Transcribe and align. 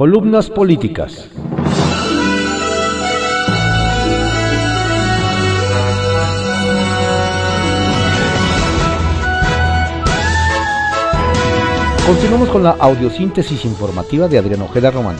Columnas 0.00 0.48
políticas. 0.48 1.28
Continuamos 12.06 12.48
con 12.48 12.62
la 12.62 12.70
audiosíntesis 12.70 13.66
informativa 13.66 14.26
de 14.26 14.38
Adrián 14.38 14.62
Ojeda 14.62 14.90
Román, 14.90 15.16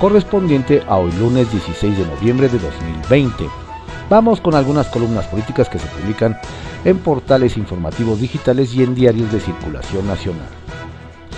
correspondiente 0.00 0.82
a 0.88 0.96
hoy 0.96 1.12
lunes 1.18 1.52
16 1.52 1.98
de 1.98 2.06
noviembre 2.06 2.48
de 2.48 2.58
2020. 2.60 3.44
Vamos 4.08 4.40
con 4.40 4.54
algunas 4.54 4.88
columnas 4.88 5.26
políticas 5.26 5.68
que 5.68 5.78
se 5.78 5.86
publican 5.88 6.38
en 6.86 6.96
portales 6.96 7.58
informativos 7.58 8.22
digitales 8.22 8.74
y 8.74 8.84
en 8.84 8.94
diarios 8.94 9.30
de 9.30 9.40
circulación 9.40 10.06
nacional. 10.06 10.48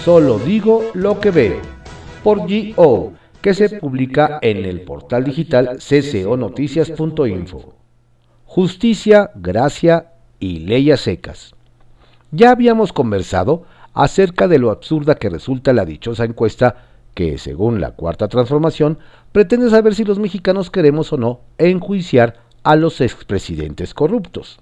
Solo 0.05 0.39
digo 0.39 0.85
lo 0.95 1.19
que 1.19 1.33
veo. 1.33 1.76
Por 2.27 2.41
GO, 2.41 3.13
que 3.41 3.55
se 3.55 3.79
publica 3.79 4.41
en 4.43 4.65
el 4.65 4.81
portal 4.81 5.23
digital 5.23 5.79
cconoticias.info. 5.79 7.75
Justicia, 8.45 9.31
gracia 9.37 10.15
y 10.41 10.59
leyes 10.59 11.03
secas. 11.03 11.55
Ya 12.33 12.51
habíamos 12.51 12.93
conversado 12.93 13.63
acerca 13.95 14.49
de 14.49 14.59
lo 14.59 14.73
absurda 14.73 15.15
que 15.15 15.29
resulta 15.29 15.73
la 15.73 15.85
dichosa 15.85 16.25
encuesta 16.25 16.87
que, 17.15 17.39
según 17.39 17.81
la 17.81 17.93
Cuarta 17.93 18.27
Transformación, 18.27 18.99
pretende 19.31 19.71
saber 19.71 19.95
si 19.95 20.03
los 20.03 20.19
mexicanos 20.19 20.69
queremos 20.73 21.13
o 21.13 21.19
no 21.19 21.43
enjuiciar 21.59 22.39
a 22.65 22.75
los 22.75 23.01
expresidentes 23.01 23.95
corruptos. 23.95 24.59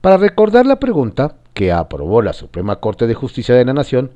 Para 0.00 0.16
recordar 0.16 0.64
la 0.64 0.80
pregunta 0.80 1.36
que 1.52 1.70
aprobó 1.70 2.22
la 2.22 2.32
Suprema 2.32 2.76
Corte 2.76 3.06
de 3.06 3.12
Justicia 3.12 3.54
de 3.54 3.66
la 3.66 3.74
Nación 3.74 4.12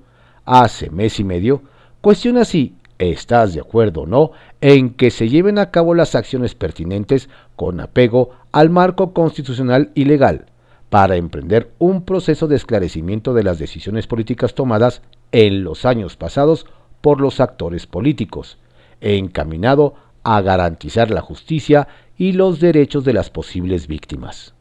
hace 0.47 0.88
mes 0.88 1.20
y 1.20 1.25
medio, 1.25 1.61
cuestiona 2.06 2.45
si 2.45 2.77
estás 3.01 3.52
de 3.52 3.59
acuerdo 3.59 4.02
o 4.02 4.06
no 4.06 4.30
en 4.60 4.91
que 4.91 5.10
se 5.10 5.28
lleven 5.28 5.59
a 5.59 5.73
cabo 5.73 5.92
las 5.92 6.14
acciones 6.14 6.55
pertinentes 6.55 7.28
con 7.56 7.80
apego 7.80 8.30
al 8.53 8.70
marco 8.70 9.12
constitucional 9.12 9.91
y 9.97 10.05
legal 10.05 10.47
para 10.89 11.17
emprender 11.17 11.72
un 11.80 12.05
proceso 12.05 12.47
de 12.47 12.55
esclarecimiento 12.55 13.34
de 13.34 13.42
las 13.42 13.58
decisiones 13.58 14.06
políticas 14.06 14.55
tomadas 14.55 15.03
en 15.33 15.64
los 15.64 15.84
años 15.84 16.17
pasados 16.17 16.67
por 17.00 17.20
los 17.20 17.41
actores 17.41 17.89
políticos, 17.89 18.56
encaminado 19.00 19.95
a 20.23 20.41
garantizar 20.42 21.11
la 21.11 21.23
justicia 21.23 21.89
y 22.17 22.34
los 22.34 22.61
derechos 22.61 23.05
de 23.05 23.14
las 23.14 23.30
posibles 23.30 23.89
víctimas. 23.89 24.55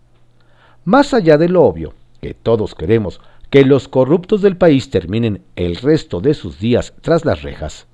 Más 0.84 1.14
allá 1.14 1.38
de 1.38 1.50
lo 1.50 1.62
obvio, 1.62 1.94
que 2.22 2.34
todos 2.34 2.74
queremos 2.74 3.22
que 3.50 3.66
los 3.66 3.88
corruptos 3.88 4.42
del 4.42 4.58
país 4.58 4.90
terminen 4.90 5.44
el 5.56 5.76
resto 5.76 6.22
de 6.22 6.34
sus 6.34 6.60
días 6.60 6.94
tras 7.02 7.26
las 7.26 7.42
rejas, 7.42 7.88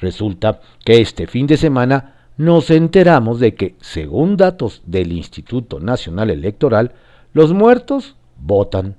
resulta 0.00 0.60
que 0.84 1.00
este 1.00 1.26
fin 1.26 1.46
de 1.46 1.56
semana 1.56 2.14
nos 2.36 2.70
enteramos 2.70 3.40
de 3.40 3.54
que, 3.54 3.76
según 3.80 4.36
datos 4.36 4.82
del 4.84 5.12
Instituto 5.12 5.80
Nacional 5.80 6.30
Electoral, 6.30 6.92
los 7.32 7.52
muertos 7.52 8.16
votan. 8.36 8.96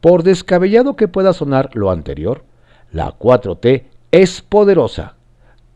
Por 0.00 0.22
descabellado 0.22 0.96
que 0.96 1.08
pueda 1.08 1.32
sonar 1.32 1.70
lo 1.74 1.90
anterior, 1.90 2.44
la 2.92 3.18
4T 3.18 3.84
es 4.10 4.42
poderosa, 4.42 5.14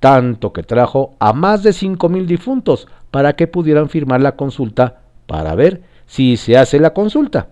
tanto 0.00 0.52
que 0.52 0.62
trajo 0.62 1.14
a 1.18 1.32
más 1.32 1.62
de 1.62 1.70
5.000 1.70 2.26
difuntos 2.26 2.88
para 3.10 3.34
que 3.34 3.46
pudieran 3.46 3.88
firmar 3.88 4.20
la 4.20 4.36
consulta 4.36 5.02
para 5.26 5.54
ver 5.54 5.82
si 6.06 6.36
se 6.36 6.58
hace 6.58 6.78
la 6.80 6.92
consulta, 6.92 7.48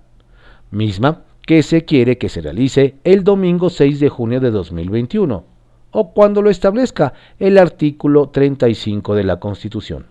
misma 0.71 1.23
que 1.47 1.63
se 1.63 1.85
quiere 1.85 2.19
que 2.19 2.29
se 2.29 2.41
realice 2.41 2.97
el 3.05 3.23
domingo 3.25 3.71
6 3.71 4.01
de 4.01 4.09
junio 4.09 4.41
de 4.41 4.51
2021 4.51 5.45
o 5.93 6.13
cuando 6.13 6.43
lo 6.43 6.51
establezca 6.51 7.13
el 7.39 7.57
artículo 7.59 8.31
35 8.31 9.15
de 9.15 9.23
la 9.25 9.39
Constitución. 9.39 10.07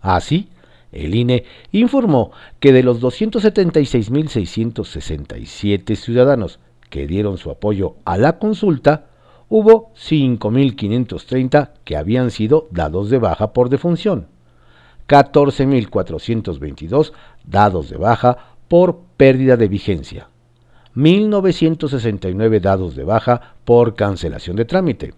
Así, 0.00 0.50
el 0.90 1.14
INE 1.14 1.44
informó 1.70 2.32
que 2.60 2.72
de 2.72 2.82
los 2.82 3.00
276.667 3.00 5.96
ciudadanos 5.96 6.58
que 6.90 7.06
dieron 7.06 7.38
su 7.38 7.50
apoyo 7.50 7.94
a 8.04 8.18
la 8.18 8.38
consulta, 8.38 9.06
hubo 9.48 9.94
5.530 9.94 11.70
que 11.84 11.96
habían 11.96 12.30
sido 12.30 12.68
dados 12.70 13.08
de 13.08 13.16
baja 13.18 13.54
por 13.54 13.70
defunción, 13.70 14.26
14.422 15.08 17.12
dados 17.44 17.88
de 17.88 17.96
baja 17.96 18.51
por 18.72 19.00
pérdida 19.18 19.58
de 19.58 19.68
vigencia, 19.68 20.30
1.969 20.96 22.58
dados 22.58 22.96
de 22.96 23.04
baja 23.04 23.56
por 23.66 23.94
cancelación 23.94 24.56
de 24.56 24.64
trámite, 24.64 25.12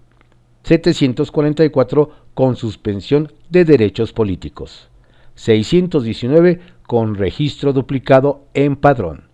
744 0.65 2.11
con 2.35 2.57
suspensión 2.57 3.33
de 3.51 3.65
derechos 3.65 4.13
políticos. 4.13 4.89
619 5.37 6.63
con 6.89 7.15
registro 7.15 7.73
duplicado 7.73 8.43
en 8.55 8.75
padrón, 8.75 9.29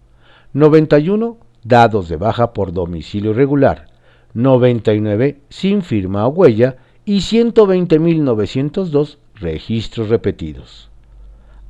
91 0.53 1.38
dados 1.64 2.10
de 2.10 2.16
baja 2.19 2.53
por 2.53 2.75
domicilio 2.75 3.30
irregular, 3.30 3.86
99 4.34 5.41
sin 5.48 5.80
firma 5.80 6.26
o 6.26 6.28
huella 6.28 6.76
y 7.06 7.20
120.902 7.20 9.16
registros 9.36 10.10
repetidos. 10.10 10.89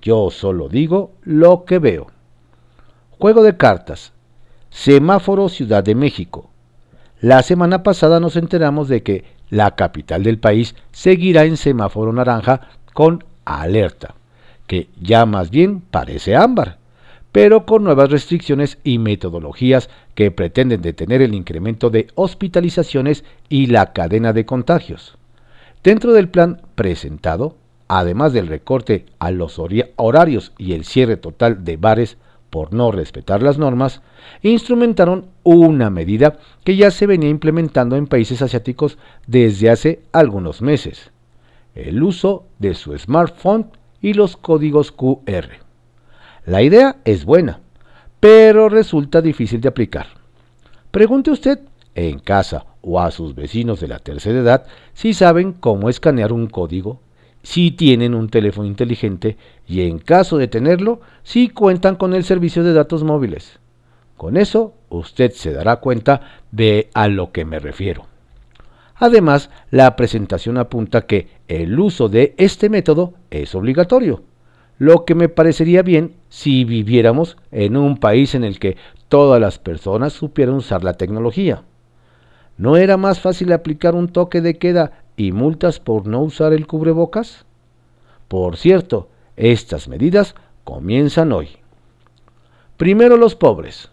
yo 0.01 0.29
solo 0.29 0.69
digo 0.69 1.13
lo 1.23 1.65
que 1.65 1.79
veo. 1.79 2.07
Juego 3.17 3.43
de 3.43 3.57
cartas, 3.57 4.13
Semáforo 4.69 5.49
Ciudad 5.49 5.83
de 5.83 5.95
México. 5.95 6.49
La 7.21 7.41
semana 7.43 7.81
pasada 7.81 8.19
nos 8.19 8.35
enteramos 8.35 8.87
de 8.87 9.01
que 9.01 9.23
la 9.49 9.75
capital 9.75 10.23
del 10.23 10.37
país 10.37 10.75
seguirá 10.91 11.45
en 11.45 11.57
semáforo 11.57 12.11
naranja 12.11 12.61
con 12.93 13.23
alerta, 13.45 14.15
que 14.67 14.89
ya 15.01 15.25
más 15.25 15.49
bien 15.49 15.79
parece 15.79 16.35
ámbar, 16.35 16.77
pero 17.35 17.65
con 17.65 17.83
nuevas 17.83 18.11
restricciones 18.11 18.77
y 18.85 18.97
metodologías 18.97 19.89
que 20.13 20.31
pretenden 20.31 20.81
detener 20.81 21.21
el 21.21 21.35
incremento 21.35 21.89
de 21.89 22.07
hospitalizaciones 22.15 23.25
y 23.49 23.65
la 23.65 23.91
cadena 23.91 24.31
de 24.31 24.45
contagios. 24.45 25.17
Dentro 25.83 26.13
del 26.13 26.29
plan 26.29 26.61
presentado, 26.75 27.57
además 27.89 28.31
del 28.31 28.47
recorte 28.47 29.07
a 29.19 29.31
los 29.31 29.59
horarios 29.97 30.53
y 30.57 30.71
el 30.71 30.85
cierre 30.85 31.17
total 31.17 31.65
de 31.65 31.75
bares, 31.75 32.15
por 32.49 32.73
no 32.73 32.93
respetar 32.93 33.43
las 33.43 33.57
normas, 33.57 34.01
instrumentaron 34.41 35.25
una 35.43 35.89
medida 35.89 36.37
que 36.63 36.77
ya 36.77 36.89
se 36.89 37.05
venía 37.05 37.27
implementando 37.27 37.97
en 37.97 38.07
países 38.07 38.41
asiáticos 38.41 38.97
desde 39.27 39.69
hace 39.69 40.03
algunos 40.13 40.61
meses, 40.61 41.11
el 41.73 42.01
uso 42.01 42.45
de 42.59 42.75
su 42.75 42.97
smartphone 42.97 43.71
y 44.01 44.13
los 44.13 44.37
códigos 44.37 44.93
QR. 44.93 45.64
La 46.45 46.61
idea 46.61 46.97
es 47.05 47.25
buena, 47.25 47.59
pero 48.19 48.69
resulta 48.69 49.21
difícil 49.21 49.61
de 49.61 49.69
aplicar. 49.69 50.07
Pregunte 50.91 51.31
usted 51.31 51.59
en 51.95 52.19
casa 52.19 52.65
o 52.81 52.99
a 52.99 53.09
sus 53.09 53.33
vecinos 53.33 53.79
de 53.79 53.87
la 53.87 53.97
tercera 53.97 54.39
edad 54.39 54.67
si 54.93 55.13
saben 55.13 55.53
cómo 55.53 55.89
escanear 55.89 56.31
un 56.31 56.47
código 56.47 56.99
si 57.41 57.71
tienen 57.71 58.13
un 58.15 58.29
teléfono 58.29 58.67
inteligente 58.67 59.37
y 59.67 59.81
en 59.81 59.99
caso 59.99 60.37
de 60.37 60.47
tenerlo, 60.47 60.99
si 61.21 61.49
cuentan 61.49 61.95
con 61.95 62.13
el 62.13 62.23
servicio 62.23 62.63
de 62.63 62.73
datos 62.73 63.03
móviles. 63.03 63.59
Con 64.17 64.35
eso, 64.35 64.73
usted 64.89 65.31
se 65.31 65.53
dará 65.53 65.75
cuenta 65.77 66.21
de 66.51 66.89
a 66.93 67.07
lo 67.07 67.31
que 67.31 67.45
me 67.45 67.59
refiero. 67.59 68.07
Además, 68.95 69.51
la 69.69 69.95
presentación 69.95 70.57
apunta 70.57 71.05
que 71.05 71.27
el 71.47 71.79
uso 71.79 72.09
de 72.09 72.33
este 72.37 72.69
método 72.69 73.13
es 73.29 73.53
obligatorio, 73.53 74.23
lo 74.77 75.05
que 75.05 75.15
me 75.15 75.29
parecería 75.29 75.81
bien 75.81 76.15
si 76.29 76.65
viviéramos 76.65 77.37
en 77.51 77.77
un 77.77 77.97
país 77.97 78.35
en 78.35 78.43
el 78.43 78.59
que 78.59 78.77
todas 79.07 79.39
las 79.39 79.59
personas 79.59 80.13
supieran 80.13 80.55
usar 80.55 80.83
la 80.83 80.93
tecnología. 80.93 81.63
¿No 82.57 82.77
era 82.77 82.97
más 82.97 83.19
fácil 83.19 83.51
aplicar 83.51 83.95
un 83.95 84.07
toque 84.07 84.41
de 84.41 84.57
queda 84.57 85.03
y 85.17 85.31
multas 85.31 85.79
por 85.79 86.07
no 86.07 86.21
usar 86.21 86.53
el 86.53 86.67
cubrebocas? 86.67 87.45
Por 88.27 88.57
cierto, 88.57 89.09
estas 89.35 89.87
medidas 89.87 90.35
comienzan 90.63 91.31
hoy. 91.31 91.49
Primero 92.77 93.17
los 93.17 93.35
pobres. 93.35 93.89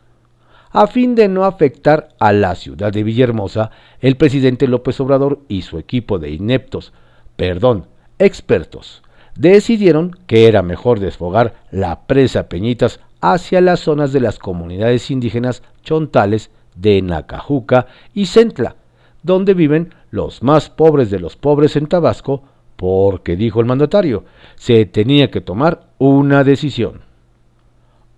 A 0.70 0.86
fin 0.86 1.14
de 1.14 1.28
no 1.28 1.44
afectar 1.44 2.08
a 2.18 2.32
la 2.32 2.54
ciudad 2.54 2.92
de 2.92 3.02
Villahermosa, 3.02 3.70
el 4.00 4.16
presidente 4.16 4.66
López 4.66 4.98
Obrador 5.00 5.40
y 5.46 5.62
su 5.62 5.78
equipo 5.78 6.18
de 6.18 6.30
ineptos, 6.30 6.92
perdón, 7.36 7.86
expertos, 8.18 9.02
decidieron 9.36 10.16
que 10.26 10.46
era 10.46 10.62
mejor 10.62 11.00
desfogar 11.00 11.54
la 11.70 12.06
presa 12.06 12.48
Peñitas 12.48 13.00
hacia 13.20 13.60
las 13.60 13.80
zonas 13.80 14.12
de 14.12 14.20
las 14.20 14.38
comunidades 14.38 15.10
indígenas 15.10 15.62
chontales 15.82 16.50
de 16.74 17.00
Nacajuca 17.02 17.86
y 18.12 18.26
Centla, 18.26 18.76
donde 19.22 19.54
viven 19.54 19.94
los 20.10 20.42
más 20.42 20.70
pobres 20.70 21.10
de 21.10 21.20
los 21.20 21.36
pobres 21.36 21.76
en 21.76 21.86
Tabasco, 21.86 22.42
porque, 22.76 23.36
dijo 23.36 23.60
el 23.60 23.66
mandatario, 23.66 24.24
se 24.56 24.84
tenía 24.86 25.30
que 25.30 25.40
tomar 25.40 25.86
una 25.98 26.42
decisión. 26.42 27.02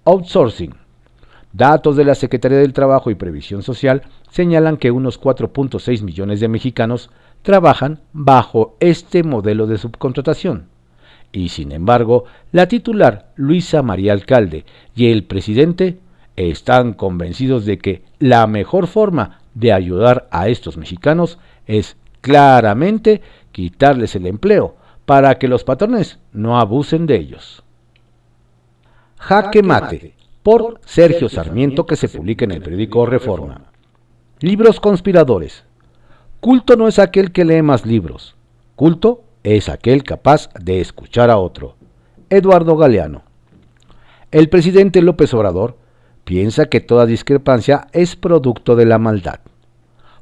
Outsourcing. 0.05 0.75
Datos 1.53 1.97
de 1.97 2.05
la 2.05 2.15
Secretaría 2.15 2.59
del 2.59 2.73
Trabajo 2.73 3.11
y 3.11 3.15
Previsión 3.15 3.63
Social 3.63 4.03
señalan 4.31 4.77
que 4.77 4.91
unos 4.91 5.21
4.6 5.21 6.03
millones 6.03 6.41
de 6.41 6.49
mexicanos 6.49 7.11
trabajan 7.43 8.01
bajo 8.13 8.77
este 8.81 9.23
modelo 9.23 9.67
de 9.67 9.79
subcontratación. 9.79 10.74
Y 11.35 11.49
sin 11.49 11.73
embargo, 11.73 12.27
la 12.53 12.69
titular 12.69 13.33
Luisa 13.35 13.83
María 13.83 14.13
Alcalde 14.13 14.65
y 14.95 15.11
el 15.11 15.25
presidente 15.25 15.99
están 16.37 16.93
convencidos 16.93 17.67
de 17.67 17.79
que 17.79 18.05
la 18.21 18.47
mejor 18.47 18.87
forma 18.87 19.41
de 19.53 19.73
ayudar 19.73 20.29
a 20.31 20.47
estos 20.47 20.77
mexicanos 20.77 21.41
es 21.67 21.97
claramente 22.21 23.21
quitarles 23.51 24.15
el 24.15 24.29
empleo 24.29 24.77
para 25.07 25.35
que 25.35 25.49
los 25.49 25.65
patrones 25.65 26.21
no 26.33 26.61
abusen 26.61 27.05
de 27.05 27.17
ellos. 27.17 27.65
Jaque 29.19 29.65
Mate, 29.65 30.15
por 30.45 30.81
Sergio 30.85 31.29
Sarmiento, 31.29 31.85
que 31.85 31.97
se 31.97 32.09
publica 32.09 32.45
en 32.45 32.53
el 32.53 32.63
periódico 32.63 33.07
Reforma. 33.07 33.73
Libros 34.39 34.79
conspiradores. 34.79 35.65
Culto 36.39 36.77
no 36.77 36.87
es 36.87 37.01
aquel 37.01 37.33
que 37.33 37.45
lee 37.45 37.63
más 37.63 37.85
libros. 37.85 38.37
Culto 38.77 39.24
es 39.45 39.69
aquel 39.69 40.03
capaz 40.03 40.49
de 40.59 40.81
escuchar 40.81 41.31
a 41.31 41.37
otro. 41.37 41.77
Eduardo 42.31 42.77
Galeano. 42.77 43.23
El 44.33 44.49
presidente 44.49 45.03
López 45.03 45.33
Obrador 45.35 45.77
piensa 46.25 46.67
que 46.67 46.81
toda 46.81 47.07
discrepancia 47.07 47.87
es 47.93 48.17
producto 48.17 48.75
de 48.75 48.87
la 48.87 48.99
maldad. 48.99 49.41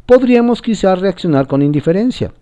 Podríamos 0.05 0.61
quizás 0.61 1.01
reaccionar 1.01 1.47
con 1.47 1.63
indiferencia, 1.63 2.33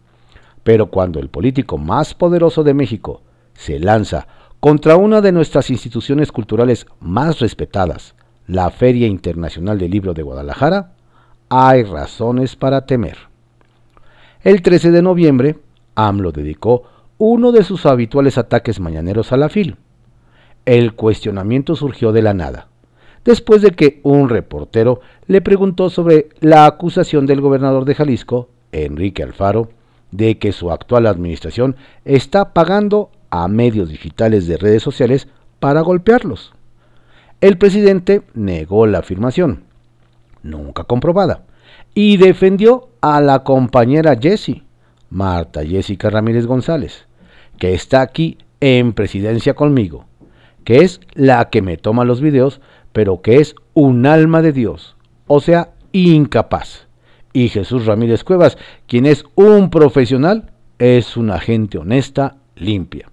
pero 0.65 0.91
cuando 0.91 1.21
el 1.21 1.29
político 1.29 1.77
más 1.77 2.15
poderoso 2.15 2.65
de 2.65 2.75
México 2.75 3.21
se 3.53 3.79
lanza 3.79 4.27
contra 4.59 4.97
una 4.97 5.21
de 5.21 5.33
nuestras 5.33 5.71
instituciones 5.71 6.33
culturales 6.33 6.87
más 6.99 7.41
respetadas, 7.41 8.15
la 8.47 8.71
Feria 8.71 9.07
Internacional 9.07 9.79
del 9.79 9.91
Libro 9.91 10.15
de 10.15 10.23
Guadalajara, 10.23 10.95
hay 11.51 11.83
razones 11.83 12.57
para 12.57 12.87
temer. 12.87 13.19
El 14.43 14.63
13 14.63 14.91
de 14.91 15.03
noviembre, 15.03 15.59
AMLO 15.95 16.33
dedicó 16.33 16.83
uno 17.19 17.53
de 17.53 17.65
sus 17.65 17.87
habituales 17.87 18.39
ataques 18.39 18.81
mañaneros 18.81 19.33
a 19.33 19.37
la 19.37 19.49
FIL. 19.49 19.77
El 20.65 20.95
cuestionamiento 20.95 21.77
surgió 21.77 22.13
de 22.13 22.23
la 22.23 22.35
nada 22.35 22.71
después 23.25 23.63
de 23.63 23.73
que 23.73 24.01
un 24.03 24.29
reportero 24.29 25.01
le 25.27 25.41
preguntó 25.41 25.91
sobre 25.91 26.29
la 26.41 26.67
acusación 26.67 27.27
del 27.27 27.41
gobernador 27.41 27.85
de 27.85 27.95
Jalisco, 27.95 28.49
Enrique 28.73 29.23
Alfaro, 29.23 29.71
de 30.11 30.39
que 30.39 30.53
su 30.53 30.71
actual 30.71 31.07
administración 31.07 31.77
está 32.05 32.53
pagando 32.53 33.11
a 33.31 33.47
medios 33.49 33.89
digitales 33.89 34.47
de 34.47 34.57
redes 34.57 34.83
sociales 34.83 35.29
para 35.61 35.83
golpearlos. 35.83 36.53
El 37.41 37.59
presidente 37.59 38.23
negó 38.35 38.87
la 38.87 38.99
afirmación, 38.99 39.65
nunca 40.43 40.85
comprobada, 40.85 41.45
y 41.95 42.17
defendió 42.17 42.89
a 43.01 43.21
la 43.21 43.45
compañera 43.45 44.17
Jessie, 44.21 44.65
Marta 45.11 45.65
Jessica 45.65 46.09
Ramírez 46.09 46.47
González, 46.47 47.07
que 47.59 47.75
está 47.75 48.01
aquí 48.01 48.39
en 48.61 48.93
presidencia 48.93 49.55
conmigo, 49.55 50.07
que 50.65 50.79
es 50.79 51.01
la 51.15 51.51
que 51.51 51.63
me 51.63 51.77
toma 51.77 52.05
los 52.05 52.21
videos 52.21 52.61
pero 52.93 53.23
que 53.23 53.37
es 53.37 53.55
un 53.75 54.07
alma 54.07 54.43
de 54.43 54.53
Dios, 54.53 54.97
o 55.27 55.41
sea, 55.41 55.71
incapaz. 55.93 56.87
Y 57.33 57.49
Jesús 57.49 57.87
Ramírez 57.87 58.25
Cuevas, 58.25 58.59
quien 58.87 59.07
es 59.07 59.25
un 59.37 59.71
profesional, 59.71 60.51
es 60.79 61.17
una 61.17 61.39
gente 61.39 61.79
honesta, 61.79 62.37
limpia. 62.57 63.09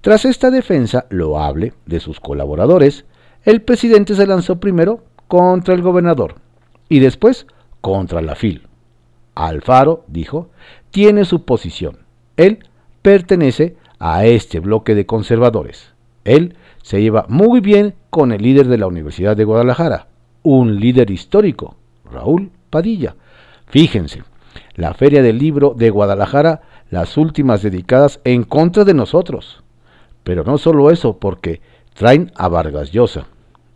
Tras 0.00 0.24
esta 0.24 0.50
defensa 0.50 1.06
loable 1.10 1.72
de 1.86 2.00
sus 2.00 2.20
colaboradores, 2.20 3.04
el 3.44 3.62
presidente 3.62 4.14
se 4.14 4.26
lanzó 4.26 4.58
primero 4.58 5.04
contra 5.28 5.74
el 5.74 5.82
gobernador 5.82 6.36
y 6.88 6.98
después 6.98 7.46
contra 7.80 8.20
la 8.20 8.34
FIL. 8.34 8.66
Alfaro, 9.34 10.04
dijo, 10.08 10.50
tiene 10.94 11.24
su 11.24 11.44
posición. 11.44 11.98
Él 12.36 12.60
pertenece 13.02 13.74
a 13.98 14.26
este 14.26 14.60
bloque 14.60 14.94
de 14.94 15.06
conservadores. 15.06 15.92
Él 16.22 16.54
se 16.82 17.02
lleva 17.02 17.26
muy 17.28 17.58
bien 17.58 17.96
con 18.10 18.30
el 18.30 18.40
líder 18.40 18.68
de 18.68 18.78
la 18.78 18.86
Universidad 18.86 19.36
de 19.36 19.42
Guadalajara, 19.42 20.06
un 20.44 20.78
líder 20.78 21.10
histórico, 21.10 21.74
Raúl 22.08 22.52
Padilla. 22.70 23.16
Fíjense, 23.66 24.22
la 24.76 24.94
Feria 24.94 25.20
del 25.20 25.36
Libro 25.36 25.74
de 25.76 25.90
Guadalajara, 25.90 26.62
las 26.90 27.16
últimas 27.16 27.60
dedicadas 27.60 28.20
en 28.22 28.44
contra 28.44 28.84
de 28.84 28.94
nosotros. 28.94 29.64
Pero 30.22 30.44
no 30.44 30.58
solo 30.58 30.92
eso, 30.92 31.18
porque 31.18 31.60
traen 31.94 32.30
a 32.36 32.46
Vargas 32.46 32.92
Llosa, 32.92 33.26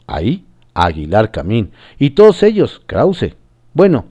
ahí 0.07 0.45
Aguilar 0.73 1.33
Camín, 1.33 1.73
y 1.99 2.11
todos 2.11 2.45
ellos, 2.45 2.81
Krause. 2.87 3.35
Bueno, 3.75 4.05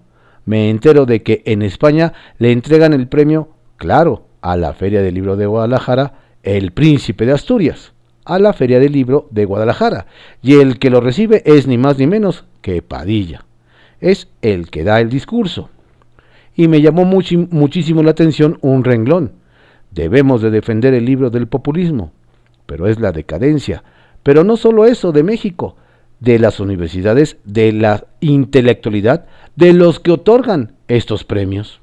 me 0.47 0.71
entero 0.71 1.05
de 1.05 1.21
que 1.21 1.43
en 1.45 1.61
España 1.61 2.13
le 2.39 2.51
entregan 2.51 2.93
el 2.93 3.07
premio, 3.07 3.49
claro, 3.75 4.25
a 4.41 4.57
la 4.57 4.73
Feria 4.73 5.03
del 5.03 5.13
Libro 5.13 5.35
de 5.35 5.45
Guadalajara, 5.45 6.13
el 6.41 6.71
Príncipe 6.71 7.27
de 7.27 7.33
Asturias 7.33 7.93
a 8.27 8.39
la 8.39 8.51
Feria 8.51 8.79
del 8.79 8.91
Libro 8.91 9.27
de 9.31 9.45
Guadalajara, 9.45 10.05
y 10.41 10.55
el 10.55 10.79
que 10.79 10.89
lo 10.89 10.99
recibe 10.99 11.43
es 11.45 11.65
ni 11.65 11.77
más 11.77 11.97
ni 11.97 12.07
menos 12.07 12.43
que 12.61 12.81
Padilla. 12.81 13.45
Es 14.01 14.27
el 14.41 14.69
que 14.69 14.83
da 14.83 14.99
el 14.99 15.09
discurso. 15.09 15.69
Y 16.53 16.67
me 16.67 16.81
llamó 16.81 17.05
muchísimo 17.05 18.03
la 18.03 18.11
atención 18.11 18.57
un 18.61 18.83
renglón. 18.83 19.31
Debemos 19.91 20.41
de 20.41 20.51
defender 20.51 20.93
el 20.93 21.05
libro 21.05 21.29
del 21.29 21.47
populismo, 21.47 22.11
pero 22.65 22.87
es 22.87 22.99
la 22.99 23.13
decadencia. 23.13 23.83
Pero 24.23 24.43
no 24.43 24.57
solo 24.57 24.85
eso 24.85 25.13
de 25.13 25.23
México, 25.23 25.77
de 26.19 26.39
las 26.39 26.59
universidades, 26.59 27.37
de 27.43 27.71
la 27.71 28.05
intelectualidad, 28.19 29.25
de 29.55 29.73
los 29.73 29.99
que 29.99 30.11
otorgan 30.11 30.73
estos 30.87 31.23
premios. 31.23 31.81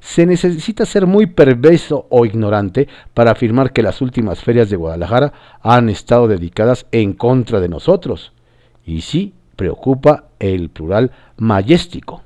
Se 0.00 0.26
necesita 0.26 0.84
ser 0.84 1.06
muy 1.06 1.26
perverso 1.26 2.06
o 2.10 2.26
ignorante 2.26 2.88
para 3.14 3.30
afirmar 3.30 3.72
que 3.72 3.82
las 3.82 4.00
últimas 4.00 4.40
ferias 4.40 4.68
de 4.68 4.76
Guadalajara 4.76 5.32
han 5.62 5.88
estado 5.88 6.26
dedicadas 6.26 6.86
en 6.90 7.12
contra 7.12 7.60
de 7.60 7.68
nosotros. 7.68 8.32
Y 8.84 9.02
sí 9.02 9.32
preocupa 9.54 10.24
el 10.40 10.70
plural 10.70 11.12
mayéstico. 11.36 12.22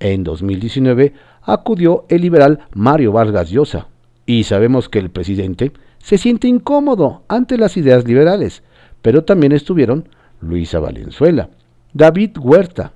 En 0.00 0.24
2019 0.24 1.12
acudió 1.42 2.06
el 2.08 2.22
liberal 2.22 2.60
Mario 2.74 3.12
Vargas 3.12 3.50
Llosa 3.50 3.88
y 4.24 4.44
sabemos 4.44 4.88
que 4.88 4.98
el 4.98 5.10
presidente 5.10 5.72
se 5.98 6.18
siente 6.18 6.48
incómodo 6.48 7.22
ante 7.28 7.58
las 7.58 7.76
ideas 7.76 8.04
liberales, 8.04 8.62
pero 9.02 9.24
también 9.24 9.52
estuvieron 9.52 10.08
Luisa 10.40 10.80
Valenzuela, 10.80 11.50
David 11.92 12.38
Huerta, 12.38 12.92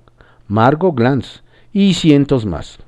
Margo 0.49 0.93
Glantz 0.93 1.43
y 1.73 1.95
cientos 1.95 2.47
más. 2.47 2.79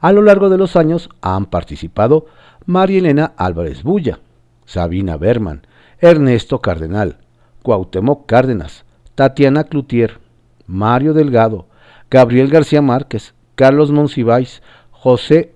A 0.00 0.12
lo 0.12 0.22
largo 0.22 0.50
de 0.50 0.58
los 0.58 0.76
años 0.76 1.08
han 1.22 1.46
participado 1.46 2.26
María 2.66 2.98
Elena 2.98 3.32
Álvarez 3.36 3.82
Bulla, 3.82 4.20
Sabina 4.66 5.16
Berman, 5.16 5.66
Ernesto 6.00 6.60
Cardenal, 6.60 7.16
Cuauhtémoc 7.62 8.26
Cárdenas, 8.26 8.84
Tatiana 9.14 9.64
Cloutier, 9.64 10.18
Mario 10.66 11.14
Delgado, 11.14 11.66
Gabriel 12.10 12.48
García 12.48 12.82
Márquez, 12.82 13.34
Carlos 13.54 13.90
Monsiváis, 13.90 14.62
José, 14.90 15.54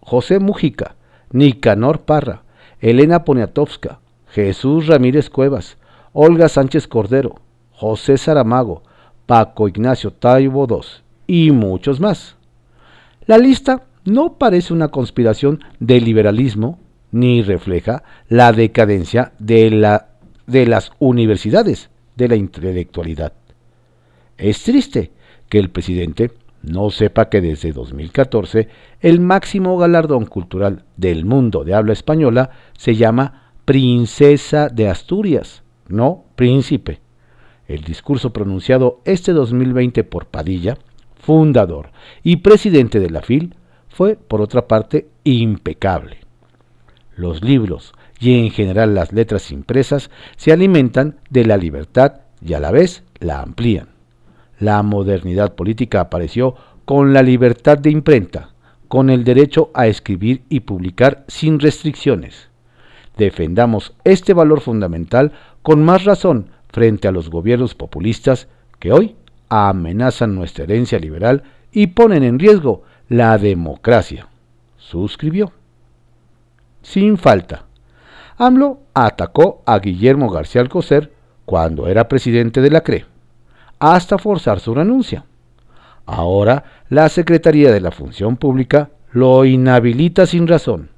José 0.00 0.38
Mujica, 0.38 0.96
Nicanor 1.30 2.00
Parra, 2.00 2.42
Elena 2.80 3.24
Poniatowska, 3.24 4.00
Jesús 4.28 4.86
Ramírez 4.86 5.30
Cuevas, 5.30 5.77
Olga 6.12 6.48
Sánchez 6.48 6.88
Cordero, 6.88 7.36
José 7.72 8.18
Saramago, 8.18 8.82
Paco 9.26 9.68
Ignacio 9.68 10.12
Taibo 10.12 10.66
II 10.68 10.80
y 11.26 11.50
muchos 11.50 12.00
más. 12.00 12.36
La 13.26 13.38
lista 13.38 13.84
no 14.04 14.38
parece 14.38 14.72
una 14.72 14.88
conspiración 14.88 15.60
del 15.80 16.04
liberalismo 16.04 16.78
ni 17.10 17.42
refleja 17.42 18.02
la 18.28 18.52
decadencia 18.52 19.32
de, 19.38 19.70
la, 19.70 20.08
de 20.46 20.66
las 20.66 20.92
universidades 20.98 21.90
de 22.16 22.28
la 22.28 22.36
intelectualidad. 22.36 23.32
Es 24.36 24.62
triste 24.62 25.12
que 25.48 25.58
el 25.58 25.70
presidente 25.70 26.32
no 26.62 26.90
sepa 26.90 27.28
que 27.28 27.40
desde 27.40 27.72
2014 27.72 28.68
el 29.00 29.20
máximo 29.20 29.76
galardón 29.78 30.26
cultural 30.26 30.84
del 30.96 31.24
mundo 31.24 31.64
de 31.64 31.74
habla 31.74 31.92
española 31.92 32.50
se 32.76 32.96
llama 32.96 33.52
Princesa 33.64 34.68
de 34.68 34.88
Asturias, 34.88 35.62
no 35.88 36.24
Príncipe. 36.36 37.00
El 37.66 37.82
discurso 37.82 38.32
pronunciado 38.32 39.00
este 39.04 39.32
2020 39.32 40.04
por 40.04 40.26
Padilla, 40.26 40.78
fundador 41.20 41.90
y 42.22 42.36
presidente 42.36 43.00
de 43.00 43.10
la 43.10 43.22
FIL, 43.22 43.54
fue, 43.88 44.16
por 44.16 44.40
otra 44.40 44.66
parte, 44.68 45.08
impecable. 45.24 46.18
Los 47.16 47.42
libros 47.42 47.92
y 48.20 48.38
en 48.38 48.50
general 48.50 48.94
las 48.94 49.12
letras 49.12 49.50
impresas 49.50 50.10
se 50.36 50.52
alimentan 50.52 51.16
de 51.30 51.44
la 51.44 51.56
libertad 51.56 52.20
y 52.40 52.54
a 52.54 52.60
la 52.60 52.70
vez 52.70 53.02
la 53.18 53.40
amplían. 53.40 53.88
La 54.58 54.82
modernidad 54.82 55.54
política 55.54 56.00
apareció 56.00 56.54
con 56.84 57.12
la 57.12 57.22
libertad 57.22 57.78
de 57.78 57.90
imprenta, 57.90 58.50
con 58.88 59.10
el 59.10 59.22
derecho 59.24 59.70
a 59.74 59.86
escribir 59.86 60.42
y 60.48 60.60
publicar 60.60 61.24
sin 61.28 61.60
restricciones. 61.60 62.48
Defendamos 63.16 63.94
este 64.04 64.32
valor 64.32 64.60
fundamental 64.60 65.32
con 65.68 65.84
más 65.84 66.04
razón 66.04 66.48
frente 66.70 67.08
a 67.08 67.12
los 67.12 67.28
gobiernos 67.28 67.74
populistas 67.74 68.48
que 68.78 68.90
hoy 68.90 69.16
amenazan 69.50 70.34
nuestra 70.34 70.64
herencia 70.64 70.98
liberal 70.98 71.42
y 71.72 71.88
ponen 71.88 72.22
en 72.22 72.38
riesgo 72.38 72.84
la 73.10 73.36
democracia. 73.36 74.28
Suscribió. 74.78 75.52
Sin 76.80 77.18
falta. 77.18 77.66
AMLO 78.38 78.80
atacó 78.94 79.62
a 79.66 79.78
Guillermo 79.78 80.30
García 80.30 80.62
Alcocer 80.62 81.12
cuando 81.44 81.86
era 81.86 82.08
presidente 82.08 82.62
de 82.62 82.70
la 82.70 82.80
CRE 82.80 83.04
hasta 83.78 84.16
forzar 84.16 84.60
su 84.60 84.74
renuncia. 84.74 85.26
Ahora 86.06 86.64
la 86.88 87.10
Secretaría 87.10 87.70
de 87.70 87.82
la 87.82 87.90
Función 87.90 88.38
Pública 88.38 88.88
lo 89.12 89.44
inhabilita 89.44 90.24
sin 90.24 90.46
razón. 90.46 90.88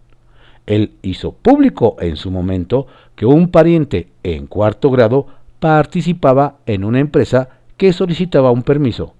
Él 0.66 0.92
hizo 1.02 1.32
público 1.32 1.96
en 1.98 2.14
su 2.14 2.30
momento 2.30 2.86
que 3.20 3.26
un 3.26 3.50
pariente 3.50 4.08
en 4.22 4.46
cuarto 4.46 4.90
grado 4.90 5.26
participaba 5.58 6.56
en 6.64 6.84
una 6.84 7.00
empresa 7.00 7.50
que 7.76 7.92
solicitaba 7.92 8.50
un 8.50 8.62
permiso, 8.62 9.12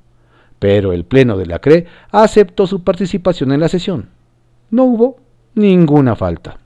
pero 0.59 0.95
el 0.95 1.05
Pleno 1.05 1.37
de 1.37 1.45
la 1.45 1.59
CRE 1.59 1.87
aceptó 2.11 2.67
su 2.67 2.83
participación 2.83 3.53
en 3.53 3.61
la 3.61 3.69
sesión. 3.69 4.09
No 4.71 4.85
hubo 4.85 5.19
ninguna 5.55 6.17
falta. 6.17 6.57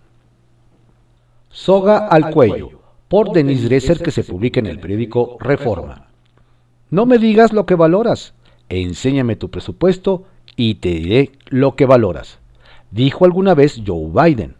Soga 1.48 2.06
al 2.06 2.30
cuello, 2.30 2.70
por 3.08 3.32
Denis 3.32 3.64
Dresser 3.64 3.98
que 3.98 4.12
se 4.12 4.22
publica 4.22 4.60
en 4.60 4.66
el 4.66 4.78
periódico 4.78 5.36
Reforma. 5.40 6.06
No 6.90 7.04
me 7.04 7.18
digas 7.18 7.52
lo 7.52 7.66
que 7.66 7.74
valoras, 7.74 8.34
enséñame 8.68 9.34
tu 9.34 9.50
presupuesto 9.50 10.22
y 10.54 10.76
te 10.76 10.90
diré 10.90 11.32
lo 11.46 11.74
que 11.74 11.84
valoras, 11.84 12.38
dijo 12.92 13.24
alguna 13.24 13.54
vez 13.54 13.82
Joe 13.84 14.08
Biden. 14.12 14.54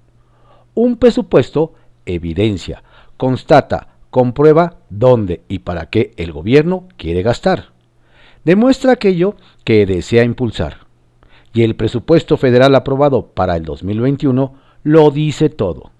Un 0.75 0.97
presupuesto 0.97 1.75
evidencia, 2.07 2.83
constata, 3.17 3.89
comprueba 4.11 4.79
dónde 4.91 5.43
y 5.49 5.61
para 5.61 5.87
qué 5.87 6.13
el 6.17 6.33
gobierno 6.33 6.89
quiere 6.97 7.23
gastar. 7.23 7.73
Demuestra 8.45 8.93
aquello 8.93 9.37
que 9.65 9.87
desea 9.87 10.25
impulsar. 10.25 10.87
Y 11.53 11.63
el 11.63 11.77
presupuesto 11.77 12.37
federal 12.37 12.75
aprobado 12.75 13.29
para 13.29 13.57
el 13.57 13.65
2021 13.65 14.55
lo 14.83 15.11
dice 15.11 15.49
todo. 15.49 15.91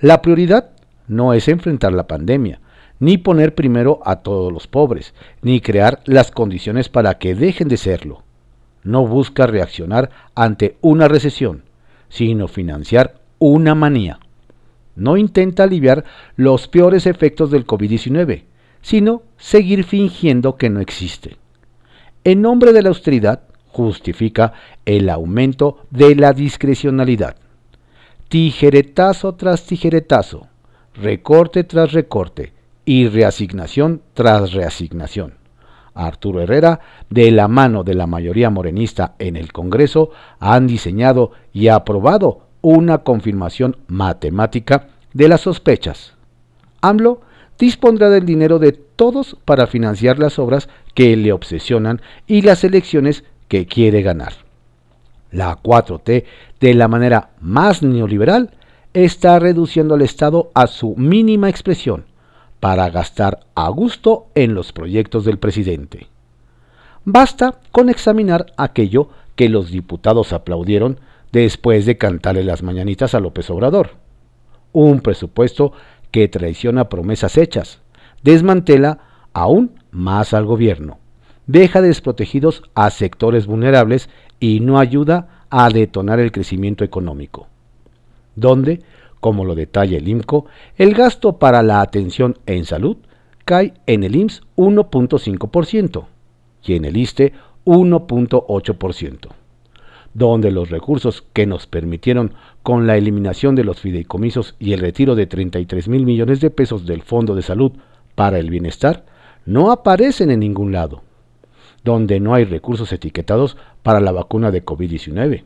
La 0.00 0.20
prioridad 0.20 0.70
no 1.06 1.32
es 1.32 1.48
enfrentar 1.48 1.92
la 1.92 2.06
pandemia, 2.06 2.60
ni 2.98 3.18
poner 3.18 3.54
primero 3.54 4.00
a 4.04 4.16
todos 4.16 4.52
los 4.52 4.66
pobres, 4.66 5.14
ni 5.42 5.60
crear 5.60 6.00
las 6.04 6.30
condiciones 6.30 6.88
para 6.88 7.18
que 7.18 7.34
dejen 7.34 7.68
de 7.68 7.76
serlo. 7.76 8.22
No 8.82 9.06
busca 9.06 9.46
reaccionar 9.46 10.10
ante 10.34 10.76
una 10.80 11.08
recesión, 11.08 11.64
sino 12.08 12.48
financiar 12.48 13.20
una 13.38 13.74
manía. 13.74 14.18
No 14.96 15.16
intenta 15.16 15.62
aliviar 15.62 16.04
los 16.34 16.68
peores 16.68 17.06
efectos 17.06 17.50
del 17.50 17.66
COVID-19, 17.66 18.44
sino 18.80 19.22
seguir 19.36 19.84
fingiendo 19.84 20.56
que 20.56 20.70
no 20.70 20.80
existe. 20.80 21.36
En 22.24 22.42
nombre 22.42 22.72
de 22.72 22.82
la 22.82 22.88
austeridad, 22.88 23.42
justifica 23.68 24.52
el 24.84 25.08
aumento 25.10 25.86
de 25.90 26.16
la 26.16 26.32
discrecionalidad. 26.32 27.36
Tijeretazo 28.28 29.34
tras 29.34 29.64
tijeretazo, 29.66 30.48
recorte 30.94 31.62
tras 31.62 31.92
recorte, 31.92 32.56
y 32.86 33.08
reasignación 33.08 34.00
tras 34.14 34.52
reasignación. 34.52 35.34
Arturo 35.92 36.40
Herrera, 36.40 36.80
de 37.10 37.30
la 37.30 37.48
mano 37.48 37.82
de 37.82 37.94
la 37.94 38.06
mayoría 38.06 38.48
morenista 38.48 39.14
en 39.18 39.36
el 39.36 39.52
Congreso, 39.52 40.10
han 40.38 40.66
diseñado 40.66 41.32
y 41.52 41.68
aprobado 41.68 42.45
una 42.68 42.98
confirmación 42.98 43.76
matemática 43.86 44.88
de 45.12 45.28
las 45.28 45.42
sospechas. 45.42 46.14
AMLO 46.80 47.20
dispondrá 47.60 48.10
del 48.10 48.26
dinero 48.26 48.58
de 48.58 48.72
todos 48.72 49.36
para 49.44 49.68
financiar 49.68 50.18
las 50.18 50.40
obras 50.40 50.68
que 50.92 51.16
le 51.16 51.32
obsesionan 51.32 52.02
y 52.26 52.42
las 52.42 52.64
elecciones 52.64 53.22
que 53.46 53.66
quiere 53.66 54.02
ganar. 54.02 54.32
La 55.30 55.62
4T, 55.62 56.24
de 56.58 56.74
la 56.74 56.88
manera 56.88 57.30
más 57.40 57.84
neoliberal, 57.84 58.50
está 58.94 59.38
reduciendo 59.38 59.94
al 59.94 60.02
Estado 60.02 60.50
a 60.52 60.66
su 60.66 60.96
mínima 60.96 61.48
expresión 61.48 62.06
para 62.58 62.90
gastar 62.90 63.46
a 63.54 63.68
gusto 63.68 64.26
en 64.34 64.54
los 64.54 64.72
proyectos 64.72 65.24
del 65.24 65.38
presidente. 65.38 66.08
Basta 67.04 67.60
con 67.70 67.90
examinar 67.90 68.46
aquello 68.56 69.08
que 69.36 69.48
los 69.48 69.70
diputados 69.70 70.32
aplaudieron 70.32 70.98
después 71.32 71.86
de 71.86 71.98
cantarle 71.98 72.44
las 72.44 72.62
mañanitas 72.62 73.14
a 73.14 73.20
López 73.20 73.50
Obrador. 73.50 73.90
Un 74.72 75.00
presupuesto 75.00 75.72
que 76.10 76.28
traiciona 76.28 76.88
promesas 76.88 77.36
hechas, 77.36 77.80
desmantela 78.22 78.98
aún 79.32 79.72
más 79.90 80.34
al 80.34 80.44
gobierno, 80.44 80.98
deja 81.46 81.80
desprotegidos 81.80 82.62
a 82.74 82.90
sectores 82.90 83.46
vulnerables 83.46 84.08
y 84.40 84.60
no 84.60 84.78
ayuda 84.78 85.44
a 85.50 85.68
detonar 85.70 86.20
el 86.20 86.32
crecimiento 86.32 86.84
económico. 86.84 87.48
Donde 88.34 88.82
como 89.20 89.44
lo 89.44 89.54
detalla 89.54 89.98
el 89.98 90.06
IMCO, 90.06 90.46
el 90.76 90.94
gasto 90.94 91.38
para 91.38 91.62
la 91.62 91.80
atención 91.80 92.38
en 92.46 92.64
salud 92.64 92.96
cae 93.44 93.74
en 93.86 94.04
el 94.04 94.14
IMSS 94.14 94.42
1.5% 94.56 96.04
y 96.64 96.74
en 96.74 96.84
el 96.84 96.96
ISTE 96.96 97.32
1.8%, 97.64 99.28
donde 100.16 100.50
los 100.50 100.70
recursos 100.70 101.24
que 101.34 101.44
nos 101.44 101.66
permitieron 101.66 102.32
con 102.62 102.86
la 102.86 102.96
eliminación 102.96 103.54
de 103.54 103.64
los 103.64 103.80
fideicomisos 103.80 104.54
y 104.58 104.72
el 104.72 104.80
retiro 104.80 105.14
de 105.14 105.26
33 105.26 105.88
mil 105.88 106.06
millones 106.06 106.40
de 106.40 106.48
pesos 106.48 106.86
del 106.86 107.02
Fondo 107.02 107.34
de 107.34 107.42
Salud 107.42 107.72
para 108.14 108.38
el 108.38 108.48
Bienestar 108.48 109.04
no 109.44 109.70
aparecen 109.70 110.30
en 110.30 110.40
ningún 110.40 110.72
lado, 110.72 111.02
donde 111.84 112.18
no 112.18 112.34
hay 112.34 112.44
recursos 112.44 112.90
etiquetados 112.94 113.58
para 113.82 114.00
la 114.00 114.10
vacuna 114.10 114.50
de 114.50 114.64
COVID-19, 114.64 115.44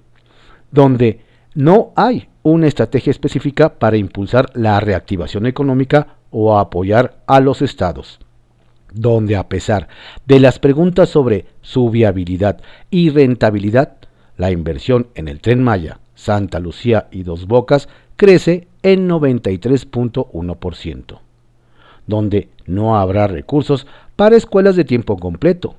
donde 0.71 1.19
no 1.57 1.91
hay 1.97 2.29
una 2.45 2.69
estrategia 2.69 3.11
específica 3.11 3.75
para 3.81 3.97
impulsar 3.97 4.53
la 4.55 4.79
reactivación 4.79 5.47
económica 5.47 6.15
o 6.31 6.57
apoyar 6.57 7.17
a 7.27 7.41
los 7.41 7.61
estados, 7.61 8.21
donde 8.95 9.35
a 9.35 9.49
pesar 9.49 9.89
de 10.27 10.39
las 10.39 10.61
preguntas 10.61 11.09
sobre 11.09 11.47
su 11.61 11.91
viabilidad 11.91 12.61
y 12.89 13.11
rentabilidad, 13.11 14.00
la 14.41 14.51
inversión 14.51 15.07
en 15.15 15.29
el 15.29 15.41
tren 15.43 15.63
Maya, 15.63 16.01
Santa 16.15 16.59
Lucía 16.61 17.09
y 17.11 17.25
Dos 17.25 17.47
Bocas 17.47 17.91
crece 18.17 18.69
en 18.83 19.07
93.1%, 19.07 21.19
donde 22.07 22.49
no 22.65 22.99
habrá 22.99 23.27
recursos 23.27 23.87
para 24.17 24.39
escuelas 24.39 24.77
de 24.77 24.85
tiempo 24.85 25.19
completo, 25.19 25.75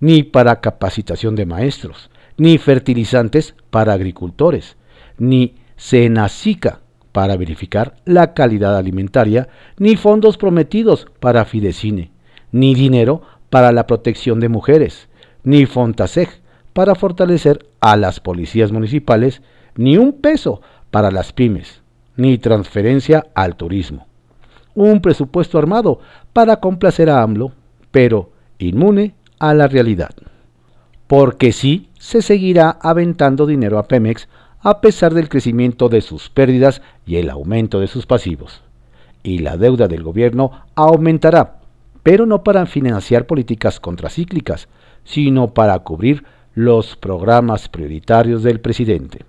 ni 0.00 0.22
para 0.22 0.62
capacitación 0.62 1.36
de 1.36 1.44
maestros, 1.44 2.08
ni 2.38 2.56
fertilizantes 2.56 3.54
para 3.68 3.92
agricultores, 3.92 4.78
ni 5.18 5.56
Senacica 5.76 6.80
para 7.12 7.36
verificar 7.36 7.96
la 8.06 8.32
calidad 8.32 8.78
alimentaria, 8.78 9.50
ni 9.76 9.96
fondos 9.96 10.38
prometidos 10.38 11.06
para 11.20 11.44
Fidecine, 11.44 12.12
ni 12.50 12.74
dinero 12.74 13.20
para 13.50 13.72
la 13.72 13.86
protección 13.86 14.40
de 14.40 14.48
mujeres, 14.48 15.10
ni 15.44 15.66
Fontaseg 15.66 16.45
para 16.76 16.94
fortalecer 16.94 17.64
a 17.80 17.96
las 17.96 18.20
policías 18.20 18.70
municipales, 18.70 19.40
ni 19.76 19.96
un 19.96 20.12
peso 20.12 20.60
para 20.90 21.10
las 21.10 21.32
pymes, 21.32 21.80
ni 22.16 22.36
transferencia 22.36 23.28
al 23.34 23.56
turismo. 23.56 24.06
Un 24.74 25.00
presupuesto 25.00 25.56
armado 25.56 26.00
para 26.34 26.60
complacer 26.60 27.08
a 27.08 27.22
AMLO, 27.22 27.52
pero 27.90 28.30
inmune 28.58 29.14
a 29.38 29.54
la 29.54 29.68
realidad. 29.68 30.10
Porque 31.06 31.52
sí 31.52 31.88
se 31.98 32.20
seguirá 32.20 32.76
aventando 32.82 33.46
dinero 33.46 33.78
a 33.78 33.88
Pemex 33.88 34.28
a 34.60 34.82
pesar 34.82 35.14
del 35.14 35.30
crecimiento 35.30 35.88
de 35.88 36.02
sus 36.02 36.28
pérdidas 36.28 36.82
y 37.06 37.16
el 37.16 37.30
aumento 37.30 37.80
de 37.80 37.86
sus 37.86 38.04
pasivos. 38.04 38.60
Y 39.22 39.38
la 39.38 39.56
deuda 39.56 39.88
del 39.88 40.02
gobierno 40.02 40.50
aumentará, 40.74 41.56
pero 42.02 42.26
no 42.26 42.44
para 42.44 42.66
financiar 42.66 43.24
políticas 43.26 43.80
contracíclicas, 43.80 44.68
sino 45.04 45.54
para 45.54 45.78
cubrir 45.78 46.35
los 46.56 46.96
programas 46.96 47.68
prioritarios 47.68 48.42
del 48.42 48.60
presidente. 48.60 49.26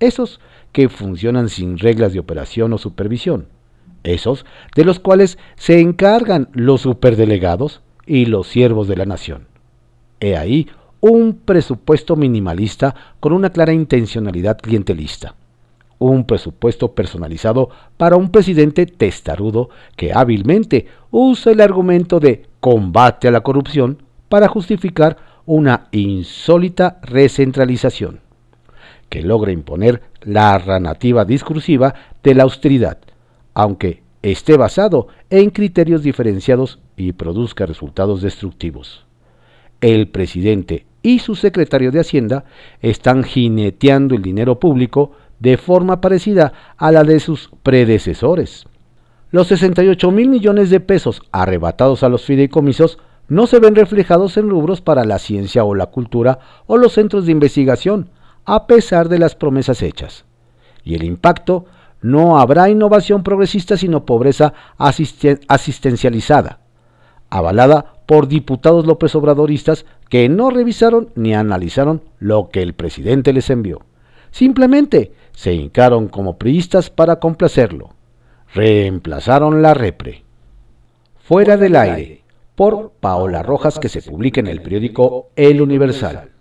Esos 0.00 0.38
que 0.70 0.90
funcionan 0.90 1.48
sin 1.48 1.78
reglas 1.78 2.12
de 2.12 2.20
operación 2.20 2.74
o 2.74 2.78
supervisión. 2.78 3.48
Esos 4.04 4.44
de 4.76 4.84
los 4.84 5.00
cuales 5.00 5.38
se 5.56 5.80
encargan 5.80 6.50
los 6.52 6.82
superdelegados 6.82 7.80
y 8.06 8.26
los 8.26 8.48
siervos 8.48 8.86
de 8.86 8.96
la 8.96 9.06
nación. 9.06 9.46
He 10.20 10.36
ahí 10.36 10.68
un 11.00 11.40
presupuesto 11.42 12.16
minimalista 12.16 12.94
con 13.18 13.32
una 13.32 13.48
clara 13.48 13.72
intencionalidad 13.72 14.58
clientelista. 14.58 15.36
Un 15.98 16.24
presupuesto 16.26 16.92
personalizado 16.92 17.70
para 17.96 18.16
un 18.16 18.30
presidente 18.30 18.84
testarudo 18.84 19.70
que 19.96 20.12
hábilmente 20.12 20.86
usa 21.10 21.52
el 21.52 21.62
argumento 21.62 22.20
de 22.20 22.44
combate 22.60 23.26
a 23.26 23.30
la 23.30 23.40
corrupción 23.40 24.02
para 24.28 24.48
justificar 24.48 25.27
una 25.48 25.88
insólita 25.92 26.98
recentralización, 27.00 28.20
que 29.08 29.22
logra 29.22 29.50
imponer 29.50 30.02
la 30.20 30.58
narrativa 30.58 31.24
discursiva 31.24 31.94
de 32.22 32.34
la 32.34 32.42
austeridad, 32.42 32.98
aunque 33.54 34.02
esté 34.20 34.58
basado 34.58 35.08
en 35.30 35.48
criterios 35.48 36.02
diferenciados 36.02 36.80
y 36.98 37.12
produzca 37.12 37.64
resultados 37.64 38.20
destructivos. 38.20 39.06
El 39.80 40.08
presidente 40.08 40.84
y 41.02 41.20
su 41.20 41.34
secretario 41.34 41.92
de 41.92 42.00
Hacienda 42.00 42.44
están 42.82 43.24
jineteando 43.24 44.16
el 44.16 44.20
dinero 44.20 44.60
público 44.60 45.12
de 45.38 45.56
forma 45.56 46.02
parecida 46.02 46.52
a 46.76 46.92
la 46.92 47.04
de 47.04 47.20
sus 47.20 47.50
predecesores. 47.62 48.66
Los 49.30 49.46
68 49.46 50.10
mil 50.10 50.28
millones 50.28 50.68
de 50.68 50.80
pesos 50.80 51.22
arrebatados 51.32 52.02
a 52.02 52.10
los 52.10 52.26
fideicomisos 52.26 52.98
no 53.28 53.46
se 53.46 53.60
ven 53.60 53.74
reflejados 53.74 54.36
en 54.36 54.48
rubros 54.48 54.80
para 54.80 55.04
la 55.04 55.18
ciencia 55.18 55.64
o 55.64 55.74
la 55.74 55.86
cultura 55.86 56.38
o 56.66 56.76
los 56.76 56.94
centros 56.94 57.26
de 57.26 57.32
investigación, 57.32 58.10
a 58.44 58.66
pesar 58.66 59.08
de 59.08 59.18
las 59.18 59.34
promesas 59.34 59.82
hechas. 59.82 60.24
Y 60.82 60.94
el 60.94 61.04
impacto, 61.04 61.66
no 62.00 62.38
habrá 62.38 62.70
innovación 62.70 63.22
progresista 63.22 63.76
sino 63.76 64.04
pobreza 64.04 64.54
asistencializada, 64.78 66.60
avalada 67.28 67.94
por 68.06 68.28
diputados 68.28 68.86
López 68.86 69.14
Obradoristas 69.14 69.84
que 70.08 70.28
no 70.28 70.50
revisaron 70.50 71.10
ni 71.14 71.34
analizaron 71.34 72.02
lo 72.18 72.50
que 72.50 72.62
el 72.62 72.74
presidente 72.74 73.32
les 73.32 73.50
envió. 73.50 73.82
Simplemente 74.30 75.12
se 75.32 75.52
hincaron 75.52 76.08
como 76.08 76.38
priistas 76.38 76.90
para 76.90 77.18
complacerlo. 77.18 77.90
Reemplazaron 78.54 79.60
la 79.60 79.74
repre. 79.74 80.24
Fuera 81.18 81.56
del 81.56 81.76
aire, 81.76 82.22
por 82.58 82.90
Paola 83.00 83.42
Rojas, 83.42 83.78
que 83.78 83.88
se 83.88 84.02
publica 84.02 84.40
en 84.40 84.48
el 84.48 84.60
periódico 84.60 85.30
El 85.36 85.62
Universal. 85.62 86.32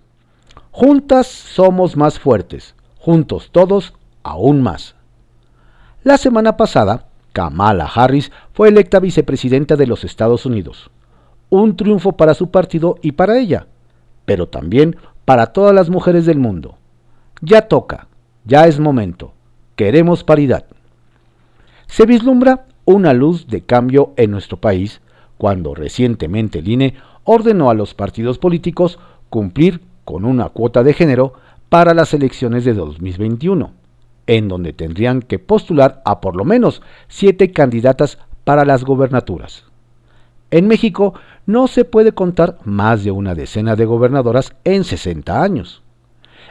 Juntas 0.72 1.28
somos 1.28 1.96
más 1.96 2.20
fuertes, 2.20 2.76
juntos 2.98 3.52
todos 3.52 3.94
aún 4.24 4.62
más. 4.62 4.96
La 6.04 6.18
semana 6.18 6.58
pasada, 6.58 7.06
Kamala 7.34 7.86
Harris 7.86 8.32
fue 8.52 8.68
electa 8.68 9.00
vicepresidenta 9.00 9.76
de 9.76 9.88
los 9.88 10.04
Estados 10.04 10.46
Unidos 10.46 10.90
un 11.50 11.76
triunfo 11.76 12.14
para 12.14 12.34
su 12.34 12.50
partido 12.52 12.98
y 13.02 13.14
para 13.14 13.38
ella, 13.38 13.68
pero 14.26 14.48
también 14.48 14.98
para 15.26 15.48
todas 15.48 15.74
las 15.74 15.90
mujeres 15.90 16.26
del 16.26 16.40
mundo. 16.40 16.78
Ya 17.42 17.62
toca, 17.64 18.08
ya 18.44 18.66
es 18.68 18.80
momento, 18.80 19.34
queremos 19.76 20.24
paridad. 20.24 20.66
Se 21.86 22.06
vislumbra 22.06 22.66
una 22.86 23.14
luz 23.14 23.48
de 23.48 23.62
cambio 23.62 24.14
en 24.18 24.32
nuestro 24.32 24.58
país 24.58 25.00
cuando 25.38 25.76
recientemente 25.76 26.60
el 26.60 26.68
INE 26.68 26.96
ordenó 27.24 27.70
a 27.70 27.74
los 27.74 27.94
partidos 27.94 28.38
políticos 28.38 29.00
cumplir 29.30 29.82
con 30.06 30.26
una 30.26 30.50
cuota 30.50 30.84
de 30.84 30.94
género 30.94 31.34
para 31.70 31.94
las 31.94 32.14
elecciones 32.14 32.64
de 32.64 32.74
2021, 32.74 33.72
en 34.26 34.48
donde 34.48 34.74
tendrían 34.74 35.22
que 35.22 35.40
postular 35.40 36.02
a 36.06 36.22
por 36.22 36.36
lo 36.36 36.46
menos 36.46 36.82
siete 37.08 37.52
candidatas 37.52 38.18
para 38.44 38.64
las 38.64 38.86
gobernaturas. 38.86 39.66
En 40.50 40.68
México 40.68 41.14
no 41.46 41.68
se 41.68 41.84
puede 41.84 42.14
contar 42.14 42.58
más 42.64 43.04
de 43.04 43.12
una 43.12 43.36
decena 43.36 43.76
de 43.76 43.86
gobernadoras 43.86 44.54
en 44.64 44.86
60 44.86 45.44
años. 45.44 45.82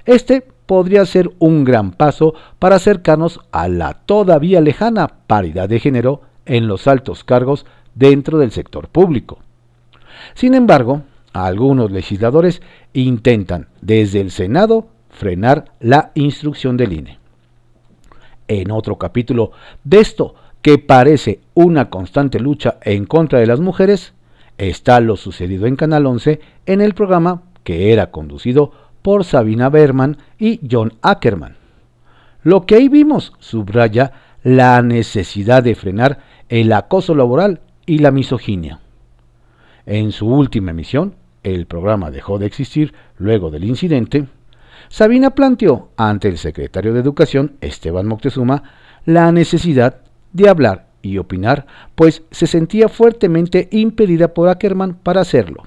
Este 0.05 0.47
podría 0.67 1.07
ser 1.07 1.31
un 1.39 1.65
gran 1.65 1.93
paso 1.93 2.35
para 2.59 2.77
acercarnos 2.77 3.41
a 3.53 3.69
la 3.69 3.95
todavía 3.95 4.61
lejana 4.61 5.09
paridad 5.27 5.69
de 5.69 5.81
género 5.81 6.21
en 6.45 6.67
los 6.69 6.87
altos 6.87 7.25
cargos 7.25 7.65
dentro 7.97 8.39
del 8.39 8.53
sector 8.53 8.89
público. 8.89 9.39
Sin 10.35 10.55
embargo, 10.55 11.03
algunos 11.33 11.91
legisladores 11.91 12.63
intentan 12.93 13.67
desde 13.81 14.21
el 14.21 14.31
Senado 14.31 14.87
frenar 15.11 15.73
la 15.81 16.13
instrucción 16.15 16.77
del 16.77 16.93
INE. 16.93 17.19
En 18.49 18.71
otro 18.71 18.97
capítulo 18.97 19.51
de 19.83 19.99
esto 19.99 20.35
que 20.63 20.79
parece 20.79 21.41
una 21.55 21.91
constante 21.91 22.39
lucha 22.39 22.79
en 22.83 23.07
contra 23.07 23.39
de 23.39 23.47
las 23.47 23.61
mujeres, 23.61 24.15
está 24.59 25.01
lo 25.01 25.17
sucedido 25.17 25.67
en 25.67 25.77
Canal 25.77 26.07
11 26.07 26.41
en 26.67 26.81
el 26.81 26.95
programa 26.95 27.43
que 27.65 27.93
era 27.93 28.11
conducido 28.11 28.73
por 29.03 29.25
Sabina 29.25 29.69
Berman 29.69 30.19
y 30.39 30.61
John 30.69 30.95
Ackerman. 31.03 31.57
Lo 32.43 32.67
que 32.67 32.77
ahí 32.77 32.89
vimos 32.89 33.33
subraya 33.39 34.13
la 34.43 34.81
necesidad 34.83 35.63
de 35.63 35.75
frenar 35.75 36.21
el 36.49 36.73
acoso 36.73 37.15
laboral 37.15 37.61
y 37.87 37.99
la 37.99 38.11
misoginia. 38.11 38.81
En 39.87 40.13
su 40.13 40.27
última 40.27 40.73
emisión, 40.73 41.15
el 41.43 41.67
programa 41.67 42.11
dejó 42.11 42.39
de 42.39 42.47
existir 42.47 42.93
luego 43.19 43.51
del 43.51 43.65
incidente, 43.65 44.27
Sabina 44.89 45.31
planteó 45.31 45.89
ante 45.97 46.29
el 46.29 46.39
secretario 46.39 46.93
de 46.93 47.01
Educación, 47.01 47.57
Esteban 47.61 48.07
Moctezuma, 48.07 48.63
la 49.05 49.33
necesidad 49.33 49.99
de 50.33 50.49
hablar 50.49 50.87
y 51.03 51.19
opinar, 51.19 51.67
pues 51.95 52.23
se 52.31 52.47
sentía 52.47 52.89
fuertemente 52.89 53.69
impedida 53.73 54.29
por 54.29 54.49
Ackerman 54.49 54.95
para 54.95 55.21
hacerlo. 55.21 55.65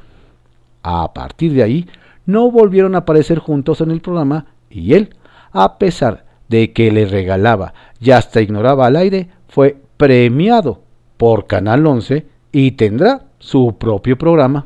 A 0.84 1.13
partir 1.13 1.53
de 1.53 1.63
ahí, 1.63 1.88
no 2.25 2.51
volvieron 2.51 2.95
a 2.95 2.99
aparecer 2.99 3.39
juntos 3.39 3.82
en 3.82 3.91
el 3.91 4.01
programa 4.01 4.47
y 4.69 4.93
él, 4.93 5.15
a 5.51 5.77
pesar 5.77 6.25
de 6.47 6.73
que 6.73 6.91
le 6.91 7.05
regalaba 7.05 7.73
y 7.99 8.12
hasta 8.12 8.41
ignoraba 8.41 8.88
al 8.88 8.95
aire, 8.95 9.29
fue 9.47 9.77
premiado 9.97 10.82
por 11.19 11.45
Canal 11.45 11.86
11 11.86 12.25
y 12.51 12.71
tendrá 12.71 13.25
su 13.38 13.77
propio 13.77 14.17
programa. 14.17 14.65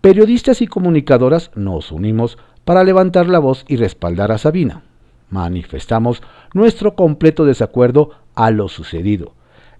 Periodistas 0.00 0.60
y 0.62 0.66
comunicadoras 0.66 1.52
nos 1.54 1.92
unimos 1.92 2.38
para 2.64 2.82
levantar 2.82 3.28
la 3.28 3.38
voz 3.38 3.64
y 3.68 3.76
respaldar 3.76 4.32
a 4.32 4.38
Sabina. 4.38 4.82
Manifestamos 5.30 6.20
nuestro 6.52 6.96
completo 6.96 7.44
desacuerdo 7.44 8.10
a 8.34 8.50
lo 8.50 8.66
sucedido 8.66 9.34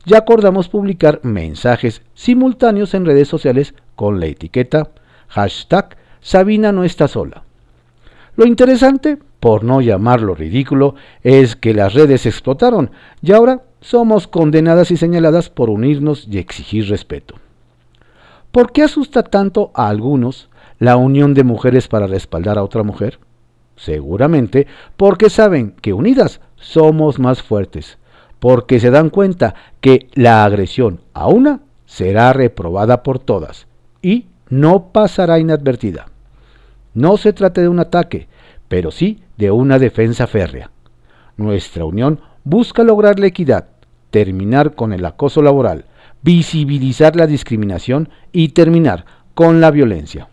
ya 0.06 0.18
acordamos 0.18 0.68
publicar 0.68 1.20
mensajes 1.22 2.02
simultáneos 2.14 2.94
en 2.94 3.06
redes 3.06 3.28
sociales 3.28 3.74
con 3.96 4.20
la 4.20 4.26
etiqueta 4.26 4.88
hashtag 5.28 5.96
Sabina 6.20 6.72
no 6.72 6.84
está 6.84 7.08
sola. 7.08 7.42
Lo 8.36 8.46
interesante, 8.46 9.18
por 9.40 9.62
no 9.62 9.80
llamarlo 9.80 10.34
ridículo, 10.34 10.94
es 11.22 11.54
que 11.54 11.74
las 11.74 11.94
redes 11.94 12.26
explotaron 12.26 12.90
y 13.22 13.32
ahora 13.32 13.62
somos 13.84 14.26
condenadas 14.26 14.90
y 14.90 14.96
señaladas 14.96 15.50
por 15.50 15.68
unirnos 15.68 16.26
y 16.30 16.38
exigir 16.38 16.88
respeto. 16.88 17.34
¿Por 18.50 18.72
qué 18.72 18.82
asusta 18.82 19.22
tanto 19.22 19.70
a 19.74 19.88
algunos 19.88 20.48
la 20.78 20.96
unión 20.96 21.34
de 21.34 21.44
mujeres 21.44 21.86
para 21.86 22.06
respaldar 22.06 22.56
a 22.56 22.62
otra 22.64 22.82
mujer? 22.82 23.18
Seguramente 23.76 24.66
porque 24.96 25.28
saben 25.28 25.74
que 25.82 25.92
unidas 25.92 26.40
somos 26.56 27.18
más 27.18 27.42
fuertes 27.42 27.98
porque 28.38 28.80
se 28.80 28.90
dan 28.90 29.10
cuenta 29.10 29.54
que 29.82 30.08
la 30.14 30.44
agresión 30.44 31.00
a 31.12 31.28
una 31.28 31.60
será 31.84 32.32
reprobada 32.32 33.02
por 33.02 33.18
todas 33.18 33.66
y 34.00 34.28
no 34.48 34.92
pasará 34.92 35.38
inadvertida. 35.38 36.06
No 36.94 37.18
se 37.18 37.34
trata 37.34 37.60
de 37.60 37.68
un 37.68 37.80
ataque, 37.80 38.28
pero 38.68 38.90
sí 38.90 39.22
de 39.36 39.50
una 39.50 39.78
defensa 39.78 40.26
férrea. 40.26 40.70
Nuestra 41.36 41.84
unión 41.84 42.20
busca 42.44 42.84
lograr 42.84 43.18
la 43.18 43.26
equidad, 43.26 43.68
terminar 44.14 44.76
con 44.76 44.92
el 44.92 45.04
acoso 45.06 45.42
laboral, 45.42 45.86
visibilizar 46.22 47.16
la 47.16 47.26
discriminación 47.26 48.10
y 48.30 48.50
terminar 48.50 49.06
con 49.34 49.60
la 49.60 49.72
violencia. 49.72 50.28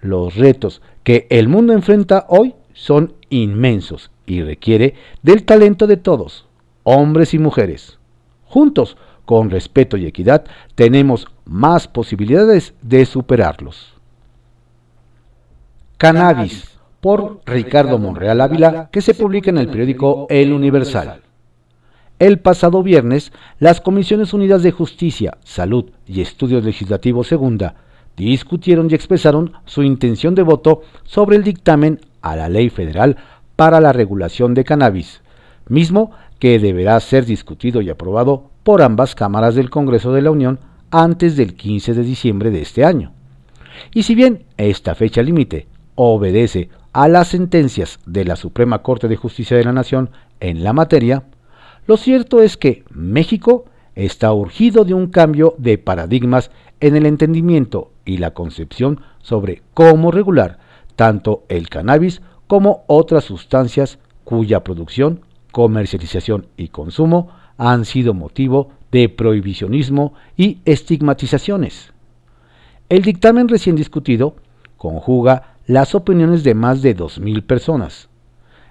Los 0.00 0.34
retos 0.34 0.82
que 1.04 1.28
el 1.30 1.46
mundo 1.46 1.72
enfrenta 1.72 2.26
hoy 2.28 2.56
son 2.72 3.14
inmensos 3.28 4.10
y 4.26 4.42
requiere 4.42 4.94
del 5.22 5.44
talento 5.44 5.86
de 5.86 5.98
todos, 5.98 6.48
hombres 6.82 7.32
y 7.32 7.38
mujeres. 7.38 8.00
Juntos, 8.46 8.96
con 9.24 9.50
respeto 9.50 9.96
y 9.96 10.06
equidad, 10.06 10.44
tenemos 10.74 11.28
más 11.44 11.86
posibilidades 11.86 12.74
de 12.82 13.06
superarlos. 13.06 13.94
Cannabis, 15.96 16.76
por 17.00 17.40
Ricardo 17.46 18.00
Monreal 18.00 18.40
Ávila, 18.40 18.88
que 18.90 19.00
se 19.00 19.14
publica 19.14 19.50
en 19.50 19.58
el 19.58 19.68
periódico 19.68 20.26
El 20.28 20.52
Universal. 20.52 21.22
El 22.20 22.38
pasado 22.38 22.82
viernes, 22.82 23.32
las 23.60 23.80
Comisiones 23.80 24.34
Unidas 24.34 24.62
de 24.62 24.72
Justicia, 24.72 25.38
Salud 25.42 25.86
y 26.06 26.20
Estudios 26.20 26.62
Legislativos 26.62 27.26
Segunda 27.28 27.76
discutieron 28.14 28.88
y 28.90 28.94
expresaron 28.94 29.54
su 29.64 29.82
intención 29.82 30.34
de 30.34 30.42
voto 30.42 30.82
sobre 31.04 31.36
el 31.36 31.44
dictamen 31.44 31.98
a 32.20 32.36
la 32.36 32.50
Ley 32.50 32.68
Federal 32.68 33.16
para 33.56 33.80
la 33.80 33.94
Regulación 33.94 34.52
de 34.52 34.64
Cannabis, 34.64 35.22
mismo 35.66 36.10
que 36.38 36.58
deberá 36.58 37.00
ser 37.00 37.24
discutido 37.24 37.80
y 37.80 37.88
aprobado 37.88 38.50
por 38.64 38.82
ambas 38.82 39.14
cámaras 39.14 39.54
del 39.54 39.70
Congreso 39.70 40.12
de 40.12 40.20
la 40.20 40.30
Unión 40.30 40.60
antes 40.90 41.38
del 41.38 41.54
15 41.54 41.94
de 41.94 42.02
diciembre 42.02 42.50
de 42.50 42.60
este 42.60 42.84
año. 42.84 43.14
Y 43.94 44.02
si 44.02 44.14
bien 44.14 44.44
esta 44.58 44.94
fecha 44.94 45.22
límite 45.22 45.68
obedece 45.94 46.68
a 46.92 47.08
las 47.08 47.28
sentencias 47.28 47.98
de 48.04 48.26
la 48.26 48.36
Suprema 48.36 48.82
Corte 48.82 49.08
de 49.08 49.16
Justicia 49.16 49.56
de 49.56 49.64
la 49.64 49.72
Nación 49.72 50.10
en 50.40 50.62
la 50.62 50.74
materia, 50.74 51.24
lo 51.86 51.96
cierto 51.96 52.40
es 52.40 52.56
que 52.56 52.84
México 52.90 53.64
está 53.94 54.32
urgido 54.32 54.84
de 54.84 54.94
un 54.94 55.08
cambio 55.08 55.54
de 55.58 55.78
paradigmas 55.78 56.50
en 56.80 56.96
el 56.96 57.06
entendimiento 57.06 57.90
y 58.04 58.18
la 58.18 58.32
concepción 58.32 59.00
sobre 59.20 59.62
cómo 59.74 60.10
regular 60.10 60.58
tanto 61.00 61.44
el 61.48 61.70
cannabis 61.70 62.20
como 62.46 62.84
otras 62.86 63.24
sustancias 63.24 63.98
cuya 64.22 64.62
producción, 64.62 65.22
comercialización 65.50 66.48
y 66.58 66.68
consumo 66.68 67.30
han 67.56 67.86
sido 67.86 68.12
motivo 68.12 68.72
de 68.92 69.08
prohibicionismo 69.08 70.12
y 70.36 70.58
estigmatizaciones. 70.66 71.94
El 72.90 73.00
dictamen 73.00 73.48
recién 73.48 73.76
discutido 73.76 74.36
conjuga 74.76 75.54
las 75.66 75.94
opiniones 75.94 76.44
de 76.44 76.54
más 76.54 76.82
de 76.82 76.94
2.000 76.94 77.46
personas, 77.46 78.09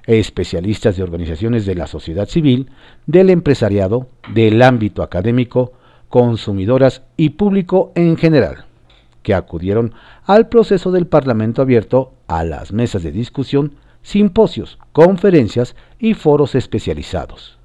especialistas 0.10 0.98
de 0.98 1.04
organizaciones 1.04 1.68
de 1.68 1.76
la 1.76 1.86
sociedad 1.86 2.28
civil, 2.28 2.72
del 3.06 3.30
empresariado, 3.30 4.08
del 4.34 4.62
ámbito 4.64 5.04
académico, 5.04 5.74
consumidoras 6.10 7.04
y 7.16 7.30
público 7.30 7.92
en 7.94 8.18
general, 8.18 8.66
que 9.22 9.36
acudieron 9.36 9.94
al 10.26 10.50
proceso 10.50 10.92
del 10.92 11.06
Parlamento 11.06 11.62
abierto 11.62 12.14
a 12.28 12.44
las 12.44 12.74
mesas 12.74 13.04
de 13.04 13.12
discusión, 13.12 13.76
simposios, 14.02 14.80
conferencias 14.94 15.76
y 16.00 16.16
foros 16.16 16.56
especializados. 16.56 17.60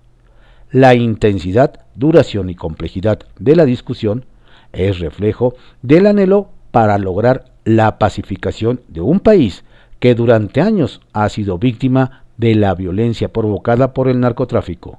La 0.70 0.94
intensidad, 0.94 1.80
duración 1.94 2.50
y 2.50 2.56
complejidad 2.56 3.20
de 3.38 3.56
la 3.56 3.64
discusión 3.64 4.26
es 4.74 4.98
reflejo 4.98 5.54
del 5.80 6.06
anhelo 6.06 6.50
para 6.72 6.98
lograr 6.98 7.46
la 7.64 7.98
pacificación 7.98 8.82
de 8.88 9.00
un 9.00 9.20
país 9.20 9.64
que 9.98 10.14
durante 10.14 10.60
años 10.60 11.00
ha 11.14 11.26
sido 11.30 11.56
víctima 11.56 12.23
de 12.36 12.54
la 12.54 12.74
violencia 12.74 13.32
provocada 13.32 13.92
por 13.92 14.08
el 14.08 14.20
narcotráfico, 14.20 14.98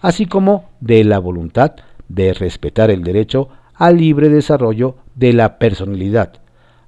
así 0.00 0.26
como 0.26 0.70
de 0.80 1.04
la 1.04 1.18
voluntad 1.18 1.72
de 2.08 2.34
respetar 2.34 2.90
el 2.90 3.02
derecho 3.02 3.48
al 3.74 3.98
libre 3.98 4.28
desarrollo 4.28 4.96
de 5.14 5.32
la 5.32 5.58
personalidad, 5.58 6.34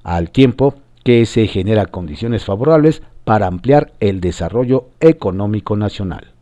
al 0.03 0.31
tiempo 0.31 0.75
que 1.03 1.27
se 1.27 1.47
genera 1.47 1.87
condiciones 1.87 2.45
favorables 2.45 3.03
para 3.25 3.47
ampliar 3.47 3.93
el 4.01 4.21
desarrollo 4.21 4.89
económico 5.01 5.77
nacional. 5.77 6.33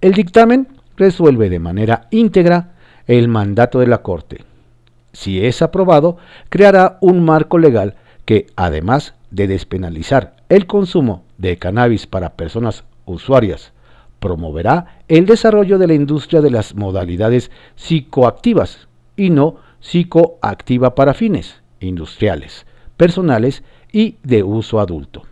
El 0.00 0.14
dictamen 0.14 0.68
resuelve 0.96 1.48
de 1.48 1.58
manera 1.58 2.06
íntegra 2.10 2.72
el 3.06 3.28
mandato 3.28 3.80
de 3.80 3.86
la 3.86 3.98
Corte. 3.98 4.44
Si 5.12 5.44
es 5.44 5.62
aprobado, 5.62 6.16
creará 6.48 6.98
un 7.00 7.24
marco 7.24 7.58
legal 7.58 7.96
que, 8.24 8.46
además 8.56 9.14
de 9.30 9.46
despenalizar 9.46 10.36
el 10.52 10.66
consumo 10.66 11.24
de 11.38 11.56
cannabis 11.56 12.06
para 12.06 12.34
personas 12.34 12.84
usuarias, 13.06 13.72
promoverá 14.20 14.98
el 15.08 15.24
desarrollo 15.24 15.78
de 15.78 15.86
la 15.86 15.94
industria 15.94 16.42
de 16.42 16.50
las 16.50 16.74
modalidades 16.74 17.50
psicoactivas 17.74 18.86
y 19.16 19.30
no 19.30 19.56
psicoactiva 19.80 20.94
para 20.94 21.14
fines 21.14 21.62
industriales, 21.80 22.66
personales 22.98 23.62
y 23.92 24.16
de 24.24 24.42
uso 24.42 24.78
adulto. 24.78 25.22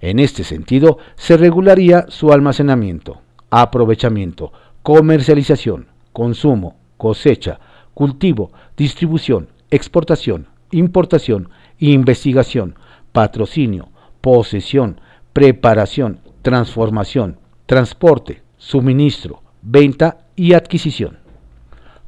En 0.00 0.20
este 0.20 0.44
sentido, 0.44 0.98
se 1.16 1.36
regularía 1.36 2.06
su 2.08 2.32
almacenamiento, 2.32 3.20
aprovechamiento, 3.50 4.52
comercialización, 4.84 5.88
consumo, 6.12 6.76
cosecha, 6.96 7.58
cultivo, 7.92 8.52
distribución, 8.76 9.48
exportación, 9.72 10.46
importación, 10.70 11.48
investigación, 11.80 12.76
patrocinio, 13.10 13.88
posesión, 14.20 15.00
preparación, 15.32 16.20
transformación, 16.42 17.38
transporte, 17.66 18.42
suministro, 18.56 19.42
venta 19.62 20.18
y 20.36 20.54
adquisición. 20.54 21.18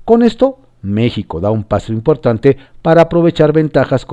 Con 0.05 0.23
esto, 0.23 0.59
México 0.83 1.41
da 1.41 1.51
un 1.51 1.65
paso 1.65 1.93
importante 1.93 2.57
para 2.83 3.03
aprovechar 3.03 3.53
ventajas 3.53 4.07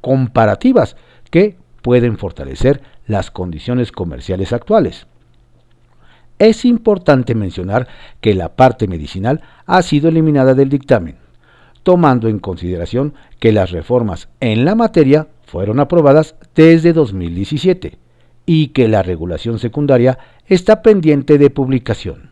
comparativas 0.00 0.96
que 1.30 1.56
pueden 1.82 2.16
fortalecer 2.16 2.82
las 3.06 3.30
condiciones 3.30 3.92
comerciales 3.92 4.52
actuales. 4.52 5.06
Es 6.38 6.64
importante 6.64 7.34
mencionar 7.34 7.86
que 8.20 8.34
la 8.34 8.56
parte 8.56 8.88
medicinal 8.88 9.42
ha 9.66 9.82
sido 9.82 10.08
eliminada 10.08 10.54
del 10.54 10.68
dictamen, 10.68 11.16
tomando 11.82 12.28
en 12.28 12.38
consideración 12.38 13.14
que 13.38 13.52
las 13.52 13.70
reformas 13.70 14.28
en 14.40 14.64
la 14.64 14.74
materia 14.74 15.28
fueron 15.54 15.78
aprobadas 15.78 16.34
desde 16.56 16.92
2017 16.92 17.96
y 18.44 18.68
que 18.70 18.88
la 18.88 19.04
regulación 19.04 19.60
secundaria 19.60 20.18
está 20.48 20.82
pendiente 20.82 21.38
de 21.38 21.48
publicación. 21.48 22.30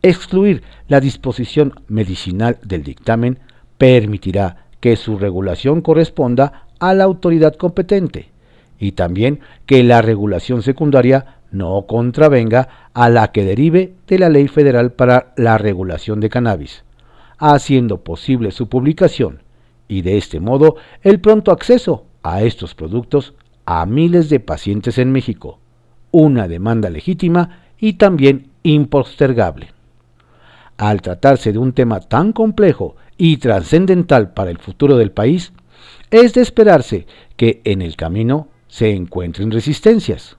Excluir 0.00 0.62
la 0.86 1.00
disposición 1.00 1.72
medicinal 1.88 2.58
del 2.62 2.84
dictamen 2.84 3.40
permitirá 3.78 4.68
que 4.78 4.94
su 4.94 5.18
regulación 5.18 5.80
corresponda 5.80 6.68
a 6.78 6.94
la 6.94 7.02
autoridad 7.02 7.56
competente 7.56 8.28
y 8.78 8.92
también 8.92 9.40
que 9.66 9.82
la 9.82 10.00
regulación 10.00 10.62
secundaria 10.62 11.40
no 11.50 11.84
contravenga 11.88 12.90
a 12.94 13.08
la 13.08 13.32
que 13.32 13.44
derive 13.44 13.94
de 14.06 14.20
la 14.20 14.28
Ley 14.28 14.46
Federal 14.46 14.92
para 14.92 15.32
la 15.36 15.58
Regulación 15.58 16.20
de 16.20 16.28
Cannabis, 16.28 16.84
haciendo 17.38 18.04
posible 18.04 18.52
su 18.52 18.68
publicación 18.68 19.42
y 19.88 20.02
de 20.02 20.16
este 20.16 20.38
modo 20.38 20.76
el 21.02 21.20
pronto 21.20 21.50
acceso 21.50 22.06
a 22.22 22.42
estos 22.42 22.74
productos 22.74 23.34
a 23.64 23.86
miles 23.86 24.28
de 24.28 24.40
pacientes 24.40 24.98
en 24.98 25.12
México, 25.12 25.58
una 26.10 26.48
demanda 26.48 26.90
legítima 26.90 27.60
y 27.78 27.94
también 27.94 28.50
impostergable. 28.62 29.68
Al 30.76 31.02
tratarse 31.02 31.52
de 31.52 31.58
un 31.58 31.72
tema 31.72 32.00
tan 32.00 32.32
complejo 32.32 32.96
y 33.16 33.36
trascendental 33.36 34.32
para 34.32 34.50
el 34.50 34.58
futuro 34.58 34.96
del 34.96 35.12
país, 35.12 35.52
es 36.10 36.34
de 36.34 36.40
esperarse 36.40 37.06
que 37.36 37.60
en 37.64 37.82
el 37.82 37.96
camino 37.96 38.48
se 38.66 38.90
encuentren 38.90 39.50
resistencias. 39.50 40.36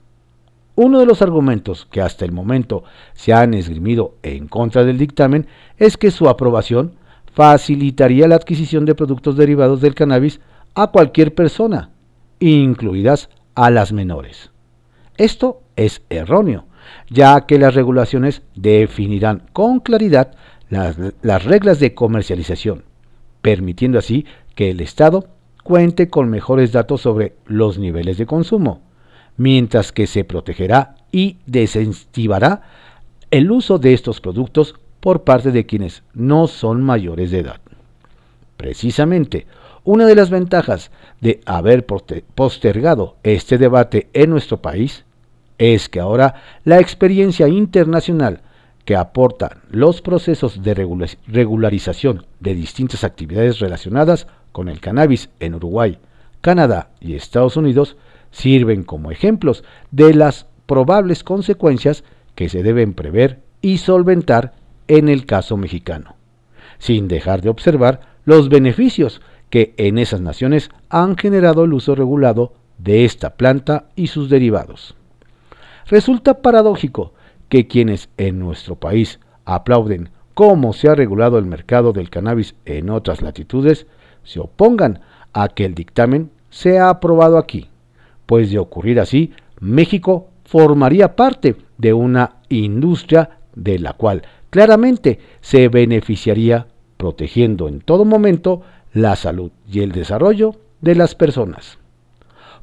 Uno 0.74 1.00
de 1.00 1.06
los 1.06 1.22
argumentos 1.22 1.86
que 1.90 2.00
hasta 2.00 2.24
el 2.24 2.32
momento 2.32 2.82
se 3.12 3.32
han 3.32 3.54
esgrimido 3.54 4.16
en 4.22 4.48
contra 4.48 4.84
del 4.84 4.98
dictamen 4.98 5.46
es 5.76 5.96
que 5.96 6.10
su 6.10 6.28
aprobación 6.28 6.94
facilitaría 7.34 8.26
la 8.28 8.36
adquisición 8.36 8.84
de 8.84 8.94
productos 8.94 9.36
derivados 9.36 9.80
del 9.80 9.94
cannabis 9.94 10.40
a 10.74 10.88
cualquier 10.88 11.34
persona, 11.34 11.90
incluidas 12.40 13.28
a 13.54 13.70
las 13.70 13.92
menores. 13.92 14.50
Esto 15.16 15.62
es 15.76 16.02
erróneo, 16.08 16.64
ya 17.10 17.46
que 17.46 17.58
las 17.58 17.74
regulaciones 17.74 18.42
definirán 18.54 19.44
con 19.52 19.80
claridad 19.80 20.34
las, 20.70 20.96
las, 21.20 21.44
reglas 21.44 21.78
de 21.80 21.94
comercialización, 21.94 22.84
permitiendo 23.42 23.98
así 23.98 24.26
que 24.54 24.70
el 24.70 24.80
Estado 24.80 25.28
cuente 25.62 26.08
con 26.08 26.30
mejores 26.30 26.72
datos 26.72 27.02
sobre 27.02 27.34
los 27.46 27.78
niveles 27.78 28.18
de 28.18 28.26
consumo, 28.26 28.80
mientras 29.36 29.92
que 29.92 30.06
se 30.06 30.24
protegerá 30.24 30.96
y 31.12 31.38
desincentivará 31.46 32.62
el 33.30 33.50
uso 33.50 33.78
de 33.78 33.94
estos 33.94 34.20
productos 34.20 34.74
por 35.00 35.24
parte 35.24 35.50
de 35.50 35.66
quienes 35.66 36.02
no 36.14 36.46
son 36.46 36.82
mayores 36.82 37.30
de 37.30 37.40
edad. 37.40 37.60
Precisamente, 38.56 39.46
una 39.84 40.06
de 40.06 40.14
las 40.14 40.30
ventajas 40.30 40.90
de 41.20 41.40
haber 41.44 41.84
postergado 41.86 43.16
este 43.22 43.58
debate 43.58 44.08
en 44.12 44.30
nuestro 44.30 44.62
país 44.62 45.04
es 45.58 45.88
que 45.88 46.00
ahora 46.00 46.34
la 46.64 46.80
experiencia 46.80 47.48
internacional 47.48 48.40
que 48.84 48.96
aportan 48.96 49.62
los 49.70 50.02
procesos 50.02 50.62
de 50.62 50.74
regularización 50.74 52.26
de 52.40 52.54
distintas 52.54 53.04
actividades 53.04 53.60
relacionadas 53.60 54.26
con 54.50 54.68
el 54.68 54.80
cannabis 54.80 55.30
en 55.40 55.54
Uruguay, 55.54 55.98
Canadá 56.40 56.90
y 57.00 57.14
Estados 57.14 57.56
Unidos 57.56 57.96
sirven 58.30 58.82
como 58.82 59.10
ejemplos 59.10 59.62
de 59.90 60.14
las 60.14 60.46
probables 60.66 61.22
consecuencias 61.22 62.02
que 62.34 62.48
se 62.48 62.62
deben 62.62 62.94
prever 62.94 63.40
y 63.60 63.78
solventar 63.78 64.54
en 64.88 65.08
el 65.08 65.26
caso 65.26 65.56
mexicano, 65.56 66.16
sin 66.78 67.08
dejar 67.08 67.40
de 67.40 67.50
observar 67.50 68.00
los 68.24 68.48
beneficios 68.48 69.20
que 69.52 69.74
en 69.76 69.98
esas 69.98 70.22
naciones 70.22 70.70
han 70.88 71.14
generado 71.14 71.64
el 71.64 71.74
uso 71.74 71.94
regulado 71.94 72.54
de 72.78 73.04
esta 73.04 73.36
planta 73.36 73.84
y 73.94 74.06
sus 74.06 74.30
derivados. 74.30 74.96
Resulta 75.88 76.40
paradójico 76.40 77.12
que 77.50 77.66
quienes 77.66 78.08
en 78.16 78.38
nuestro 78.38 78.76
país 78.76 79.20
aplauden 79.44 80.08
cómo 80.32 80.72
se 80.72 80.88
ha 80.88 80.94
regulado 80.94 81.36
el 81.36 81.44
mercado 81.44 81.92
del 81.92 82.08
cannabis 82.08 82.54
en 82.64 82.88
otras 82.88 83.20
latitudes, 83.20 83.86
se 84.24 84.40
opongan 84.40 85.02
a 85.34 85.48
que 85.48 85.66
el 85.66 85.74
dictamen 85.74 86.30
sea 86.48 86.88
aprobado 86.88 87.36
aquí, 87.36 87.68
pues 88.24 88.50
de 88.50 88.58
ocurrir 88.58 89.00
así, 89.00 89.34
México 89.60 90.30
formaría 90.46 91.14
parte 91.14 91.56
de 91.76 91.92
una 91.92 92.36
industria 92.48 93.40
de 93.54 93.78
la 93.78 93.92
cual 93.92 94.22
claramente 94.48 95.18
se 95.42 95.68
beneficiaría 95.68 96.68
protegiendo 96.96 97.68
en 97.68 97.80
todo 97.80 98.06
momento 98.06 98.62
la 98.92 99.16
salud 99.16 99.50
y 99.70 99.80
el 99.80 99.92
desarrollo 99.92 100.54
de 100.80 100.94
las 100.94 101.14
personas. 101.14 101.78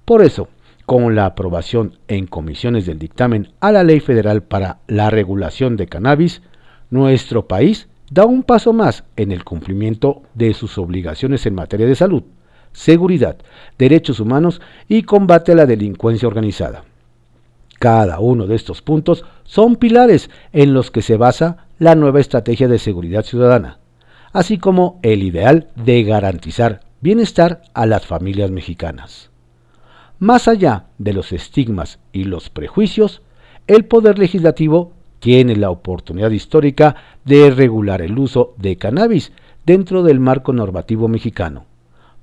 Por 0.05 0.21
eso, 0.23 0.47
con 0.85 1.15
la 1.15 1.25
aprobación 1.25 1.97
en 2.07 2.27
comisiones 2.27 2.85
del 2.85 2.99
dictamen 2.99 3.49
a 3.59 3.71
la 3.71 3.83
Ley 3.83 3.99
Federal 3.99 4.41
para 4.43 4.79
la 4.87 5.09
Regulación 5.09 5.77
de 5.77 5.87
Cannabis, 5.87 6.41
nuestro 6.89 7.47
país 7.47 7.87
da 8.11 8.25
un 8.25 8.43
paso 8.43 8.73
más 8.73 9.03
en 9.15 9.31
el 9.31 9.43
cumplimiento 9.43 10.23
de 10.33 10.53
sus 10.53 10.77
obligaciones 10.77 11.45
en 11.45 11.55
materia 11.55 11.85
de 11.85 11.95
salud, 11.95 12.23
seguridad, 12.71 13.37
derechos 13.77 14.19
humanos 14.19 14.61
y 14.87 15.03
combate 15.03 15.51
a 15.51 15.55
la 15.55 15.65
delincuencia 15.65 16.27
organizada. 16.27 16.83
Cada 17.77 18.19
uno 18.19 18.47
de 18.47 18.55
estos 18.55 18.81
puntos 18.81 19.23
son 19.43 19.75
pilares 19.75 20.29
en 20.51 20.73
los 20.73 20.91
que 20.91 21.01
se 21.01 21.17
basa 21.17 21.67
la 21.77 21.95
nueva 21.95 22.19
estrategia 22.19 22.67
de 22.67 22.79
seguridad 22.79 23.23
ciudadana, 23.23 23.79
así 24.33 24.57
como 24.57 24.99
el 25.01 25.23
ideal 25.23 25.69
de 25.75 26.03
garantizar 26.03 26.81
bienestar 27.01 27.61
a 27.73 27.85
las 27.85 28.05
familias 28.05 28.51
mexicanas. 28.51 29.29
Más 30.19 30.47
allá 30.47 30.85
de 30.97 31.13
los 31.13 31.31
estigmas 31.31 31.99
y 32.11 32.25
los 32.25 32.49
prejuicios, 32.49 33.21
el 33.67 33.85
Poder 33.85 34.19
Legislativo 34.19 34.91
tiene 35.19 35.55
la 35.55 35.69
oportunidad 35.69 36.31
histórica 36.31 36.95
de 37.25 37.51
regular 37.51 38.01
el 38.01 38.17
uso 38.17 38.53
de 38.57 38.77
cannabis 38.77 39.31
dentro 39.65 40.03
del 40.03 40.19
marco 40.19 40.53
normativo 40.53 41.07
mexicano, 41.07 41.65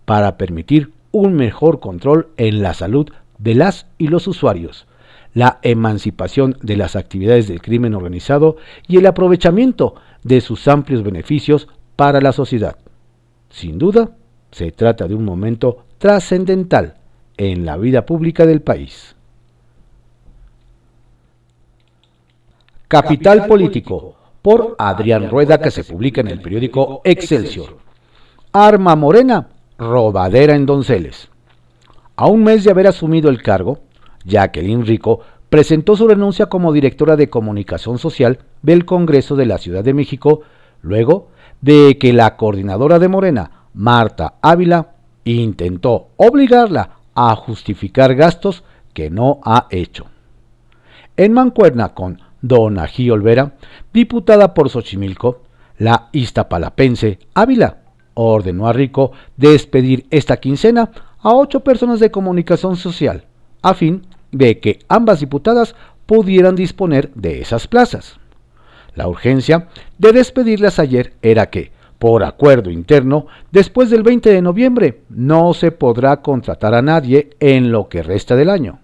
para 0.04 0.36
permitir 0.36 0.92
un 1.12 1.34
mejor 1.34 1.80
control 1.80 2.28
en 2.36 2.62
la 2.62 2.74
salud 2.74 3.10
de 3.38 3.54
las 3.54 3.86
y 3.98 4.08
los 4.08 4.26
usuarios, 4.26 4.86
la 5.32 5.58
emancipación 5.62 6.56
de 6.62 6.76
las 6.76 6.96
actividades 6.96 7.48
del 7.48 7.60
crimen 7.60 7.94
organizado 7.94 8.56
y 8.88 8.96
el 8.96 9.06
aprovechamiento 9.06 9.94
de 10.22 10.40
sus 10.40 10.66
amplios 10.66 11.02
beneficios 11.02 11.68
para 11.96 12.20
la 12.20 12.32
sociedad. 12.32 12.76
Sin 13.48 13.78
duda, 13.78 14.10
se 14.50 14.70
trata 14.70 15.08
de 15.08 15.14
un 15.14 15.24
momento 15.24 15.84
trascendental 15.98 16.94
en 17.36 17.66
la 17.66 17.76
vida 17.76 18.06
pública 18.06 18.46
del 18.46 18.62
país. 18.62 19.16
Capital 22.88 23.46
Político, 23.46 24.14
por 24.42 24.76
Adrián 24.78 25.28
Rueda, 25.28 25.58
que 25.58 25.72
se 25.72 25.82
publica 25.82 26.20
en 26.20 26.28
el 26.28 26.40
periódico 26.40 27.00
Excelsior. 27.02 27.78
Arma 28.52 28.94
Morena, 28.94 29.48
robadera 29.76 30.54
en 30.54 30.66
Donceles. 30.66 31.28
A 32.14 32.26
un 32.28 32.44
mes 32.44 32.62
de 32.64 32.70
haber 32.70 32.86
asumido 32.86 33.28
el 33.28 33.42
cargo, 33.42 33.80
Jacqueline 34.24 34.86
Rico 34.86 35.20
presentó 35.48 35.96
su 35.96 36.06
renuncia 36.06 36.46
como 36.46 36.72
directora 36.72 37.16
de 37.16 37.28
comunicación 37.28 37.98
social 37.98 38.38
del 38.62 38.84
Congreso 38.84 39.36
de 39.36 39.46
la 39.46 39.58
Ciudad 39.58 39.84
de 39.84 39.94
México, 39.94 40.42
luego 40.80 41.28
de 41.60 41.98
que 41.98 42.12
la 42.12 42.36
coordinadora 42.36 42.98
de 42.98 43.08
Morena, 43.08 43.50
Marta 43.74 44.34
Ávila, 44.42 44.94
intentó 45.24 46.08
obligarla 46.16 46.90
a 47.14 47.34
justificar 47.34 48.14
gastos 48.14 48.62
que 48.92 49.10
no 49.10 49.40
ha 49.44 49.66
hecho. 49.70 50.06
En 51.16 51.32
mancuerna 51.32 51.94
con 51.94 52.20
Dona 52.42 52.86
G. 52.86 53.10
Olvera, 53.10 53.54
diputada 53.92 54.54
por 54.54 54.68
Xochimilco, 54.68 55.42
la 55.78 56.08
Iztapalapense 56.12 57.18
Ávila 57.34 57.78
ordenó 58.14 58.66
a 58.66 58.72
Rico 58.72 59.12
despedir 59.36 60.06
esta 60.10 60.38
quincena 60.38 60.90
a 61.18 61.34
ocho 61.34 61.60
personas 61.60 62.00
de 62.00 62.10
comunicación 62.10 62.76
social, 62.76 63.24
a 63.62 63.74
fin 63.74 64.06
de 64.32 64.58
que 64.60 64.78
ambas 64.88 65.20
diputadas 65.20 65.74
pudieran 66.06 66.54
disponer 66.54 67.12
de 67.14 67.40
esas 67.40 67.66
plazas. 67.66 68.18
La 68.96 69.06
urgencia 69.06 69.68
de 69.98 70.12
despedirlas 70.12 70.78
ayer 70.78 71.12
era 71.22 71.50
que, 71.50 71.70
por 71.98 72.24
acuerdo 72.24 72.70
interno, 72.70 73.26
después 73.52 73.90
del 73.90 74.02
20 74.02 74.30
de 74.30 74.42
noviembre 74.42 75.02
no 75.10 75.54
se 75.54 75.70
podrá 75.70 76.22
contratar 76.22 76.74
a 76.74 76.82
nadie 76.82 77.30
en 77.38 77.70
lo 77.70 77.88
que 77.88 78.02
resta 78.02 78.36
del 78.36 78.50
año. 78.50 78.80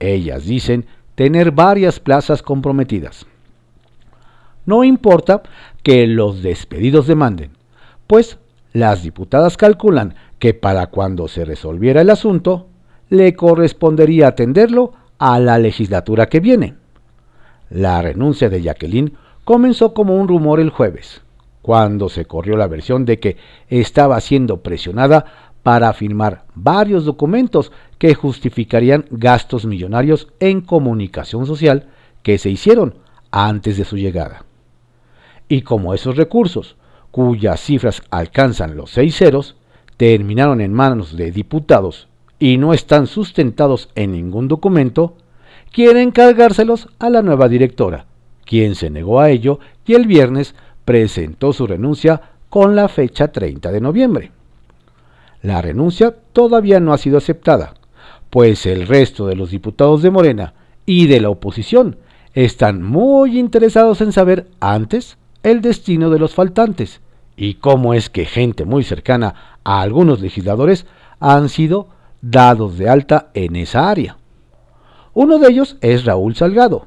Ellas 0.00 0.44
dicen 0.44 0.86
tener 1.14 1.52
varias 1.52 2.00
plazas 2.00 2.42
comprometidas. 2.42 3.26
No 4.66 4.82
importa 4.82 5.42
que 5.84 6.08
los 6.08 6.42
despedidos 6.42 7.06
demanden, 7.06 7.52
pues 8.08 8.38
las 8.72 9.04
diputadas 9.04 9.56
calculan 9.56 10.16
que 10.40 10.54
para 10.54 10.88
cuando 10.88 11.28
se 11.28 11.44
resolviera 11.44 12.00
el 12.00 12.10
asunto, 12.10 12.66
le 13.08 13.34
correspondería 13.34 14.26
atenderlo 14.26 14.92
a 15.18 15.38
la 15.38 15.58
legislatura 15.60 16.26
que 16.26 16.40
viene. 16.40 16.74
La 17.70 18.02
renuncia 18.02 18.48
de 18.48 18.60
Jacqueline 18.62 19.12
comenzó 19.46 19.94
como 19.94 20.16
un 20.16 20.26
rumor 20.26 20.58
el 20.58 20.70
jueves, 20.70 21.22
cuando 21.62 22.08
se 22.08 22.24
corrió 22.24 22.56
la 22.56 22.66
versión 22.66 23.04
de 23.04 23.20
que 23.20 23.36
estaba 23.68 24.20
siendo 24.20 24.60
presionada 24.60 25.52
para 25.62 25.92
firmar 25.92 26.46
varios 26.56 27.04
documentos 27.04 27.70
que 27.98 28.16
justificarían 28.16 29.04
gastos 29.08 29.64
millonarios 29.64 30.26
en 30.40 30.62
comunicación 30.62 31.46
social 31.46 31.86
que 32.24 32.38
se 32.38 32.50
hicieron 32.50 32.96
antes 33.30 33.76
de 33.76 33.84
su 33.84 33.96
llegada. 33.96 34.44
Y 35.48 35.62
como 35.62 35.94
esos 35.94 36.16
recursos, 36.16 36.74
cuyas 37.12 37.60
cifras 37.60 38.02
alcanzan 38.10 38.76
los 38.76 38.90
seis 38.90 39.16
ceros, 39.16 39.54
terminaron 39.96 40.60
en 40.60 40.72
manos 40.72 41.16
de 41.16 41.30
diputados 41.30 42.08
y 42.40 42.58
no 42.58 42.74
están 42.74 43.06
sustentados 43.06 43.90
en 43.94 44.10
ningún 44.10 44.48
documento, 44.48 45.16
quieren 45.70 46.10
cargárselos 46.10 46.88
a 46.98 47.10
la 47.10 47.22
nueva 47.22 47.48
directora, 47.48 48.06
quien 48.46 48.74
se 48.74 48.88
negó 48.88 49.20
a 49.20 49.28
ello 49.28 49.58
y 49.84 49.94
el 49.94 50.06
viernes 50.06 50.54
presentó 50.84 51.52
su 51.52 51.66
renuncia 51.66 52.22
con 52.48 52.74
la 52.74 52.88
fecha 52.88 53.28
30 53.28 53.72
de 53.72 53.80
noviembre. 53.80 54.30
La 55.42 55.60
renuncia 55.60 56.14
todavía 56.32 56.80
no 56.80 56.92
ha 56.92 56.98
sido 56.98 57.18
aceptada, 57.18 57.74
pues 58.30 58.64
el 58.64 58.86
resto 58.86 59.26
de 59.26 59.36
los 59.36 59.50
diputados 59.50 60.02
de 60.02 60.10
Morena 60.10 60.54
y 60.86 61.06
de 61.06 61.20
la 61.20 61.28
oposición 61.28 61.98
están 62.32 62.82
muy 62.82 63.38
interesados 63.38 64.00
en 64.00 64.12
saber 64.12 64.46
antes 64.60 65.18
el 65.42 65.60
destino 65.60 66.10
de 66.10 66.18
los 66.18 66.34
faltantes 66.34 67.00
y 67.36 67.54
cómo 67.54 67.94
es 67.94 68.10
que 68.10 68.24
gente 68.24 68.64
muy 68.64 68.84
cercana 68.84 69.58
a 69.64 69.80
algunos 69.80 70.20
legisladores 70.20 70.86
han 71.20 71.48
sido 71.48 71.88
dados 72.22 72.78
de 72.78 72.88
alta 72.88 73.30
en 73.34 73.56
esa 73.56 73.88
área. 73.88 74.16
Uno 75.14 75.38
de 75.38 75.48
ellos 75.48 75.76
es 75.80 76.04
Raúl 76.04 76.34
Salgado, 76.34 76.86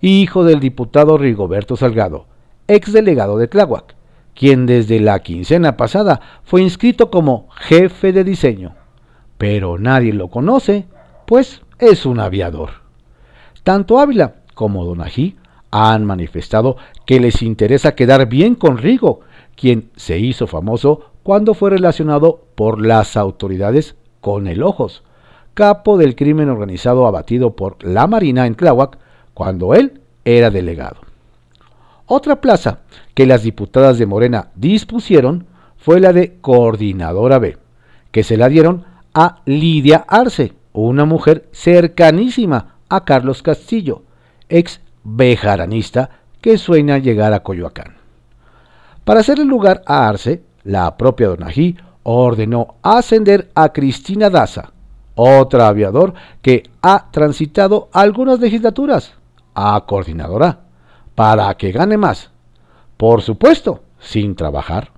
hijo 0.00 0.44
del 0.44 0.60
diputado 0.60 1.18
Rigoberto 1.18 1.76
Salgado, 1.76 2.26
ex 2.66 2.92
delegado 2.92 3.38
de 3.38 3.48
Tláhuac, 3.48 3.96
quien 4.34 4.66
desde 4.66 5.00
la 5.00 5.18
quincena 5.20 5.76
pasada 5.76 6.20
fue 6.44 6.62
inscrito 6.62 7.10
como 7.10 7.48
jefe 7.50 8.12
de 8.12 8.24
diseño. 8.24 8.74
Pero 9.36 9.78
nadie 9.78 10.12
lo 10.12 10.28
conoce, 10.28 10.86
pues 11.26 11.62
es 11.78 12.06
un 12.06 12.20
aviador. 12.20 12.70
Tanto 13.62 13.98
Ávila 13.98 14.36
como 14.54 14.84
Donají 14.84 15.36
han 15.70 16.04
manifestado 16.04 16.76
que 17.04 17.20
les 17.20 17.42
interesa 17.42 17.94
quedar 17.94 18.26
bien 18.26 18.54
con 18.54 18.78
Rigo, 18.78 19.20
quien 19.56 19.90
se 19.96 20.18
hizo 20.18 20.46
famoso 20.46 21.10
cuando 21.22 21.54
fue 21.54 21.70
relacionado 21.70 22.40
por 22.54 22.84
las 22.84 23.16
autoridades 23.16 23.96
con 24.20 24.46
el 24.46 24.62
Ojos, 24.62 25.02
capo 25.54 25.98
del 25.98 26.14
crimen 26.14 26.48
organizado 26.48 27.06
abatido 27.06 27.56
por 27.56 27.84
la 27.84 28.06
Marina 28.06 28.46
en 28.46 28.54
Tláhuac 28.54 28.98
cuando 29.38 29.72
él 29.72 30.00
era 30.24 30.50
delegado. 30.50 30.96
Otra 32.06 32.40
plaza 32.40 32.80
que 33.14 33.24
las 33.24 33.44
diputadas 33.44 33.96
de 33.96 34.04
Morena 34.04 34.48
dispusieron 34.56 35.46
fue 35.76 36.00
la 36.00 36.12
de 36.12 36.38
coordinadora 36.40 37.38
B, 37.38 37.56
que 38.10 38.24
se 38.24 38.36
la 38.36 38.48
dieron 38.48 38.84
a 39.14 39.42
Lidia 39.44 40.04
Arce, 40.08 40.54
una 40.72 41.04
mujer 41.04 41.48
cercanísima 41.52 42.78
a 42.88 43.04
Carlos 43.04 43.44
Castillo, 43.44 44.02
ex 44.48 44.80
bejaranista 45.04 46.10
que 46.40 46.58
sueña 46.58 46.98
llegar 46.98 47.32
a 47.32 47.44
Coyoacán. 47.44 47.94
Para 49.04 49.20
hacerle 49.20 49.44
lugar 49.44 49.82
a 49.86 50.08
Arce, 50.08 50.42
la 50.64 50.96
propia 50.96 51.28
Donají 51.28 51.76
ordenó 52.02 52.74
ascender 52.82 53.52
a 53.54 53.68
Cristina 53.68 54.30
Daza, 54.30 54.72
otra 55.14 55.68
aviador 55.68 56.14
que 56.42 56.64
ha 56.82 57.08
transitado 57.12 57.88
algunas 57.92 58.40
legislaturas, 58.40 59.17
a 59.58 59.84
coordinadora, 59.86 60.60
para 61.14 61.52
que 61.56 61.72
gane 61.72 61.96
más. 61.96 62.30
Por 62.96 63.22
supuesto, 63.22 63.82
sin 63.98 64.36
trabajar. 64.36 64.92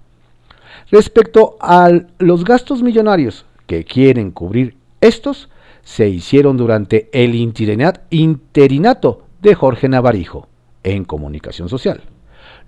Respecto 0.90 1.56
a 1.60 1.90
los 2.18 2.44
gastos 2.44 2.82
millonarios 2.82 3.46
que 3.66 3.84
quieren 3.84 4.30
cubrir 4.30 4.76
estos, 5.00 5.48
se 5.82 6.08
hicieron 6.08 6.56
durante 6.56 7.08
el 7.12 7.34
interinato 7.34 9.22
de 9.40 9.54
Jorge 9.54 9.88
Navarijo 9.88 10.46
en 10.82 11.04
comunicación 11.04 11.68
social. 11.68 12.02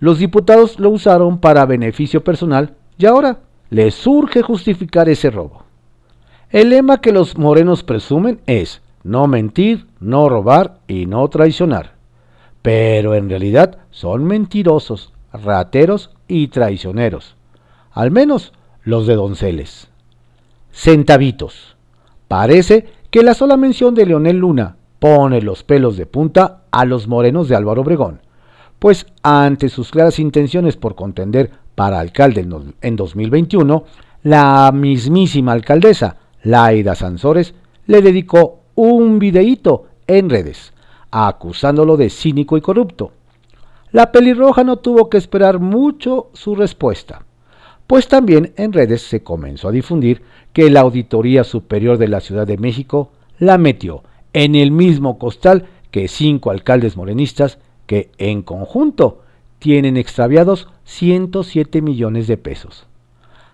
Los 0.01 0.19
diputados 0.19 0.79
lo 0.79 0.91
usaron 0.91 1.39
para 1.39 1.67
beneficio 1.67 2.25
personal 2.25 2.75
y 2.99 3.07
ahora 3.07 3.41
les 3.71 3.95
surge 3.95 4.43
justificar 4.43 5.09
ese 5.09 5.31
robo. 5.31 5.65
El 6.51 6.71
lema 6.71 7.01
que 7.01 7.13
los 7.13 7.39
morenos 7.39 7.83
presumen 7.83 8.41
es 8.47 8.82
no 9.05 9.27
mentir, 9.27 9.87
no 10.01 10.29
robar 10.29 10.81
y 10.87 11.07
no 11.07 11.27
traicionar. 11.29 11.95
Pero 12.63 13.15
en 13.15 13.29
realidad 13.29 13.79
son 13.91 14.25
mentirosos, 14.25 15.13
rateros 15.33 16.11
y 16.29 16.49
traicioneros. 16.49 17.37
Al 17.93 18.11
menos 18.11 18.53
los 18.85 19.07
de 19.07 19.15
Donceles. 19.15 19.89
Centavitos. 20.71 21.77
Parece 22.29 22.87
que 23.11 23.23
la 23.23 23.35
sola 23.35 23.57
mención 23.57 23.95
de 23.95 24.07
Leonel 24.07 24.39
Luna 24.39 24.77
pone 24.99 25.43
los 25.43 25.65
pelos 25.65 25.97
de 25.97 26.07
punta 26.07 26.63
a 26.71 26.85
los 26.85 27.09
morenos 27.09 27.49
de 27.49 27.57
Álvaro 27.57 27.83
Obregón, 27.83 28.23
pues 28.79 29.07
ante 29.23 29.69
sus 29.69 29.91
claras 29.91 30.19
intenciones 30.19 30.77
por 30.77 30.95
contender 30.95 31.51
para 31.75 32.01
alcalde 32.01 32.47
en 32.81 32.97
2021, 32.97 33.85
la 34.23 34.71
mismísima 34.73 35.53
alcaldesa, 35.53 36.17
Laida 36.43 36.95
Sansores, 36.95 37.55
le 37.87 38.01
dedicó 38.01 38.62
un 38.75 39.19
videíto 39.19 39.87
en 40.07 40.31
redes, 40.31 40.73
acusándolo 41.11 41.97
de 41.97 42.11
cínico 42.11 42.57
y 42.57 42.61
corrupto. 42.61 43.13
La 43.91 44.13
pelirroja 44.13 44.65
no 44.65 44.77
tuvo 44.77 45.11
que 45.11 45.19
esperar 45.19 45.59
mucho 45.59 46.31
su 46.33 46.55
respuesta, 46.55 47.25
pues 47.87 48.09
también 48.09 48.55
en 48.57 48.73
redes 48.73 49.03
se 49.03 49.23
comenzó 49.23 49.69
a 49.69 49.73
difundir 49.73 50.23
que 50.53 50.71
la 50.71 50.81
Auditoría 50.81 51.45
Superior 51.45 51.99
de 51.99 52.09
la 52.09 52.21
Ciudad 52.21 52.47
de 52.47 52.57
México 52.57 53.11
la 53.39 53.59
metió 53.59 54.03
en 54.33 54.55
el 54.55 54.71
mismo 54.71 55.19
costal 55.19 55.67
que 55.91 56.09
cinco 56.09 56.51
alcaldes 56.51 56.97
morenistas 56.97 57.59
que 57.87 58.11
en 58.17 58.43
conjunto 58.43 59.23
tienen 59.59 59.97
extraviados 59.97 60.69
107 60.85 61.83
millones 61.83 62.27
de 62.27 62.37
pesos. 62.37 62.87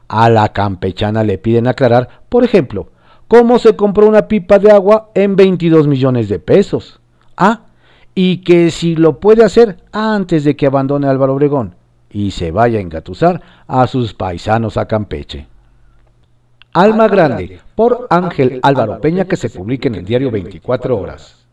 A 0.06 0.30
la 0.30 0.52
campechana 0.52 1.24
le 1.24 1.38
piden 1.38 1.66
aclarar, 1.66 2.22
por 2.28 2.44
ejemplo, 2.44 2.88
cómo 3.28 3.58
se 3.58 3.76
compró 3.76 4.08
una 4.08 4.26
pipa 4.26 4.58
de 4.58 4.72
agua 4.72 5.10
en 5.14 5.36
22 5.36 5.86
millones 5.86 6.28
de 6.28 6.38
pesos. 6.38 7.00
Ah, 7.36 7.66
y 8.14 8.38
que 8.38 8.70
si 8.72 8.96
lo 8.96 9.20
puede 9.20 9.44
hacer 9.44 9.76
antes 9.92 10.42
de 10.42 10.56
que 10.56 10.66
abandone 10.66 11.06
Álvaro 11.06 11.34
Obregón 11.34 11.76
y 12.10 12.32
se 12.32 12.50
vaya 12.50 12.78
a 12.78 12.82
engatusar 12.82 13.40
a 13.66 13.86
sus 13.86 14.14
paisanos 14.14 14.76
a 14.76 14.86
Campeche. 14.86 15.46
Alma 16.72 17.08
Grande, 17.08 17.60
por 17.74 18.06
Ángel 18.10 18.60
Álvaro 18.62 19.00
Peña, 19.00 19.24
que 19.24 19.36
se 19.36 19.50
publica 19.50 19.88
en 19.88 19.96
el 19.96 20.04
diario 20.04 20.30
24 20.30 20.96
Horas. 20.96 21.46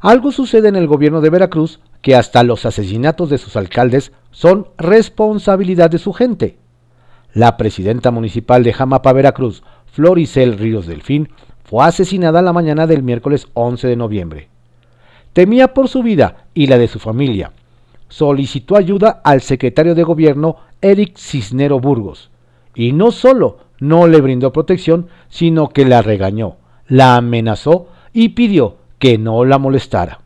Algo 0.00 0.32
sucede 0.32 0.68
en 0.68 0.76
el 0.76 0.86
gobierno 0.86 1.20
de 1.20 1.30
Veracruz 1.30 1.80
que 2.00 2.16
hasta 2.16 2.42
los 2.42 2.64
asesinatos 2.64 3.28
de 3.28 3.38
sus 3.38 3.56
alcaldes 3.56 4.12
son 4.30 4.68
responsabilidad 4.78 5.90
de 5.90 5.98
su 5.98 6.12
gente. 6.12 6.58
La 7.32 7.56
presidenta 7.56 8.10
municipal 8.10 8.64
de 8.64 8.72
Jamapa, 8.72 9.12
Veracruz, 9.12 9.62
Floricel 9.92 10.58
Ríos 10.58 10.86
Delfín, 10.86 11.28
fue 11.64 11.84
asesinada 11.84 12.42
la 12.42 12.52
mañana 12.52 12.86
del 12.86 13.02
miércoles 13.02 13.48
11 13.54 13.88
de 13.88 13.96
noviembre. 13.96 14.48
Temía 15.32 15.72
por 15.72 15.88
su 15.88 16.02
vida 16.02 16.46
y 16.54 16.66
la 16.66 16.78
de 16.78 16.88
su 16.88 16.98
familia. 16.98 17.52
Solicitó 18.08 18.76
ayuda 18.76 19.20
al 19.22 19.40
secretario 19.40 19.94
de 19.94 20.02
gobierno 20.02 20.56
Eric 20.80 21.16
Cisnero 21.16 21.78
Burgos. 21.78 22.30
Y 22.74 22.92
no 22.92 23.12
solo 23.12 23.58
no 23.78 24.06
le 24.06 24.20
brindó 24.20 24.52
protección, 24.52 25.08
sino 25.28 25.68
que 25.68 25.84
la 25.84 26.02
regañó, 26.02 26.56
la 26.86 27.16
amenazó 27.16 27.88
y 28.12 28.30
pidió 28.30 28.76
que 28.98 29.18
no 29.18 29.44
la 29.44 29.58
molestara. 29.58 30.20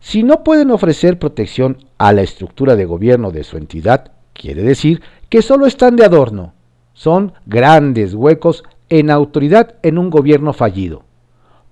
Si 0.00 0.24
no 0.24 0.42
pueden 0.42 0.70
ofrecer 0.72 1.18
protección 1.18 1.78
a 1.98 2.12
la 2.12 2.22
estructura 2.22 2.74
de 2.74 2.84
gobierno 2.84 3.30
de 3.30 3.44
su 3.44 3.56
entidad, 3.56 4.10
quiere 4.32 4.62
decir 4.62 5.00
que 5.28 5.42
solo 5.42 5.66
están 5.66 5.94
de 5.94 6.04
adorno. 6.04 6.54
Son 6.94 7.32
grandes 7.46 8.14
huecos 8.14 8.64
en 8.88 9.10
autoridad 9.10 9.76
en 9.82 9.98
un 9.98 10.10
gobierno 10.10 10.52
fallido. 10.52 11.04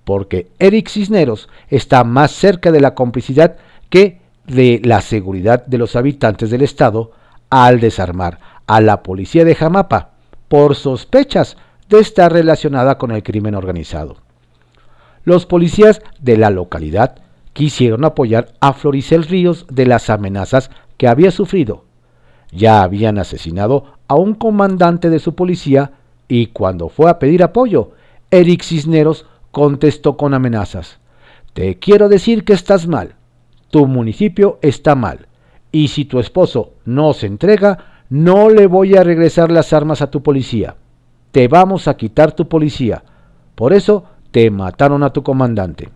Porque 0.05 0.49
Eric 0.59 0.89
Cisneros 0.89 1.49
está 1.69 2.05
más 2.05 2.31
cerca 2.31 2.73
de 2.73 2.81
la 2.81 2.95
complicidad 2.95 3.57
que 3.91 4.21
de 4.47 4.81
la 4.85 5.01
seguridad 5.01 5.65
de 5.67 5.79
los 5.79 5.97
habitantes 5.97 6.51
del 6.51 6.63
Estado 6.63 7.13
al 7.51 7.81
desarmar 7.81 8.39
a 8.67 8.81
la 8.81 9.03
policía 9.03 9.45
de 9.45 9.55
Jamapa 9.55 10.11
por 10.49 10.75
sospechas 10.75 11.57
de 11.89 12.01
estar 12.01 12.33
relacionada 12.33 12.99
con 12.99 13.11
el 13.11 13.23
crimen 13.23 13.55
organizado. 13.55 14.17
Los 15.25 15.45
policías 15.45 16.01
de 16.21 16.37
la 16.37 16.51
localidad 16.51 17.17
quisieron 17.53 18.05
apoyar 18.05 18.53
a 18.61 18.73
Floricel 18.73 19.25
Ríos 19.25 19.67
de 19.69 19.87
las 19.87 20.09
amenazas 20.09 20.71
que 20.97 21.09
había 21.09 21.31
sufrido. 21.31 21.85
Ya 22.53 22.83
habían 22.83 23.19
asesinado 23.19 23.99
a 24.11 24.17
un 24.17 24.35
comandante 24.35 25.09
de 25.09 25.21
su 25.21 25.37
policía 25.37 25.93
y 26.27 26.47
cuando 26.47 26.89
fue 26.89 27.09
a 27.09 27.21
pedir 27.21 27.45
apoyo, 27.45 27.93
Eric 28.33 28.65
Cisneros 28.65 29.25
contestó 29.53 30.17
con 30.17 30.35
amenazas. 30.35 30.99
Te 31.53 31.79
quiero 31.79 32.09
decir 32.09 32.43
que 32.43 32.53
estás 32.53 32.89
mal. 32.89 33.15
Tu 33.71 33.87
municipio 33.87 34.59
está 34.63 34.97
mal. 34.97 35.29
Y 35.71 35.89
si 35.89 36.07
tu 36.07 36.19
esposo 36.19 36.73
no 36.85 37.13
se 37.13 37.29
entrega, 37.29 38.03
no 38.09 38.51
le 38.51 38.67
voy 38.67 38.97
a 38.97 39.05
regresar 39.05 39.53
las 39.53 39.73
armas 39.73 40.03
a 40.03 40.11
tu 40.11 40.25
policía. 40.25 40.75
Te 41.31 41.47
vamos 41.47 41.87
a 41.87 41.97
quitar 41.97 42.33
tu 42.33 42.49
policía. 42.49 43.05
Por 43.55 43.73
eso 43.73 44.07
te 44.33 44.51
mataron 44.51 45.05
a 45.05 45.13
tu 45.13 45.23
comandante. 45.23 45.89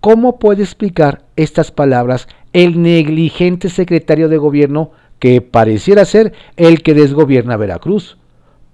¿Cómo 0.00 0.40
puede 0.40 0.64
explicar 0.64 1.22
estas 1.36 1.70
palabras 1.70 2.26
el 2.52 2.82
negligente 2.82 3.68
secretario 3.68 4.28
de 4.28 4.38
gobierno 4.38 4.90
que 5.18 5.40
pareciera 5.40 6.04
ser 6.04 6.32
el 6.56 6.82
que 6.82 6.94
desgobierna 6.94 7.56
Veracruz? 7.56 8.18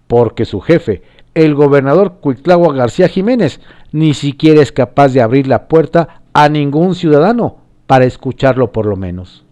Porque 0.06 0.44
su 0.44 0.60
jefe, 0.60 1.02
el 1.34 1.54
gobernador 1.54 2.14
Cuitlagua 2.20 2.74
García 2.74 3.08
Jiménez, 3.08 3.60
ni 3.92 4.14
siquiera 4.14 4.62
es 4.62 4.72
capaz 4.72 5.08
de 5.08 5.22
abrir 5.22 5.46
la 5.46 5.68
puerta 5.68 6.22
a 6.32 6.48
ningún 6.48 6.94
ciudadano 6.94 7.58
para 7.86 8.04
escucharlo 8.04 8.72
por 8.72 8.86
lo 8.86 8.96
menos. 8.96 9.44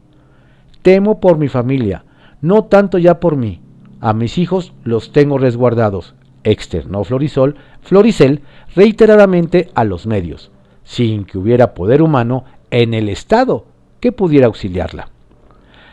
Temo 0.83 1.21
por 1.21 1.39
mi 1.39 1.49
familia, 1.49 2.05
no 2.41 2.65
tanto 2.65 2.99
ya 2.99 3.21
por 3.21 3.37
mí. 3.37 3.61
A 4.01 4.13
mis 4.15 4.39
hijos 4.39 4.73
los 4.83 5.13
tengo 5.13 5.39
resguardados, 5.39 6.15
externó 6.43 7.05
Florisol, 7.05 7.57
Floricel 7.83 8.43
reiteradamente 8.75 9.69
a 9.75 9.85
los 9.85 10.07
medios 10.07 10.51
sin 10.91 11.25
que 11.25 11.39
hubiera 11.39 11.73
poder 11.73 12.03
humano 12.03 12.45
en 12.73 12.95
el 12.95 13.09
Estado 13.09 13.65
que 14.01 14.11
pudiera 14.11 14.47
auxiliarla. 14.47 15.09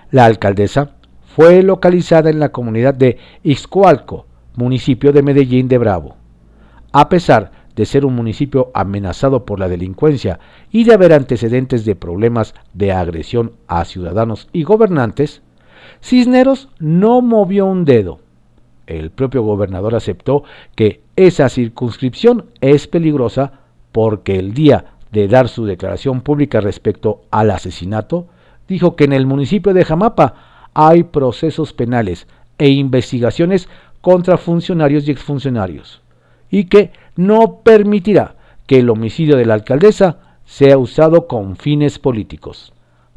La 0.09 0.25
alcaldesa 0.25 0.91
fue 1.35 1.61
localizada 1.63 2.29
en 2.29 2.39
la 2.39 2.49
comunidad 2.49 2.93
de 2.93 3.17
Ixcoalco, 3.43 4.25
municipio 4.55 5.11
de 5.11 5.21
Medellín 5.21 5.67
de 5.67 5.77
Bravo. 5.77 6.15
A 6.93 7.09
pesar 7.09 7.51
de 7.75 7.85
ser 7.85 8.05
un 8.05 8.15
municipio 8.15 8.71
amenazado 8.73 9.45
por 9.45 9.59
la 9.59 9.67
delincuencia 9.67 10.39
y 10.71 10.85
de 10.85 10.93
haber 10.93 11.13
antecedentes 11.13 11.85
de 11.85 11.95
problemas 11.95 12.55
de 12.73 12.91
agresión 12.91 13.51
a 13.67 13.85
ciudadanos 13.85 14.47
y 14.53 14.63
gobernantes, 14.63 15.41
Cisneros 16.01 16.69
no 16.79 17.21
movió 17.21 17.65
un 17.65 17.85
dedo. 17.85 18.19
El 18.87 19.11
propio 19.11 19.43
gobernador 19.43 19.93
aceptó 19.93 20.43
que 20.75 21.01
esa 21.17 21.49
circunscripción 21.49 22.45
es 22.61 22.87
peligrosa 22.87 23.59
porque 23.91 24.39
el 24.39 24.53
día 24.53 24.85
de 25.11 25.27
dar 25.27 25.49
su 25.49 25.65
declaración 25.65 26.21
pública 26.21 26.61
respecto 26.61 27.21
al 27.29 27.51
asesinato, 27.51 28.27
dijo 28.67 28.95
que 28.95 29.05
en 29.05 29.13
el 29.13 29.25
municipio 29.25 29.73
de 29.73 29.85
Jamapa 29.85 30.35
hay 30.73 31.03
procesos 31.03 31.73
penales 31.73 32.27
e 32.57 32.69
investigaciones 32.69 33.67
contra 34.01 34.37
funcionarios 34.37 35.07
y 35.07 35.11
exfuncionarios, 35.11 36.01
y 36.49 36.65
que 36.65 36.91
no 37.15 37.61
permitirá 37.63 38.35
que 38.65 38.79
el 38.79 38.89
homicidio 38.89 39.37
de 39.37 39.45
la 39.45 39.55
alcaldesa 39.55 40.19
sea 40.45 40.77
usado 40.77 41.27
con 41.27 41.55
fines 41.55 41.99
políticos. 41.99 42.73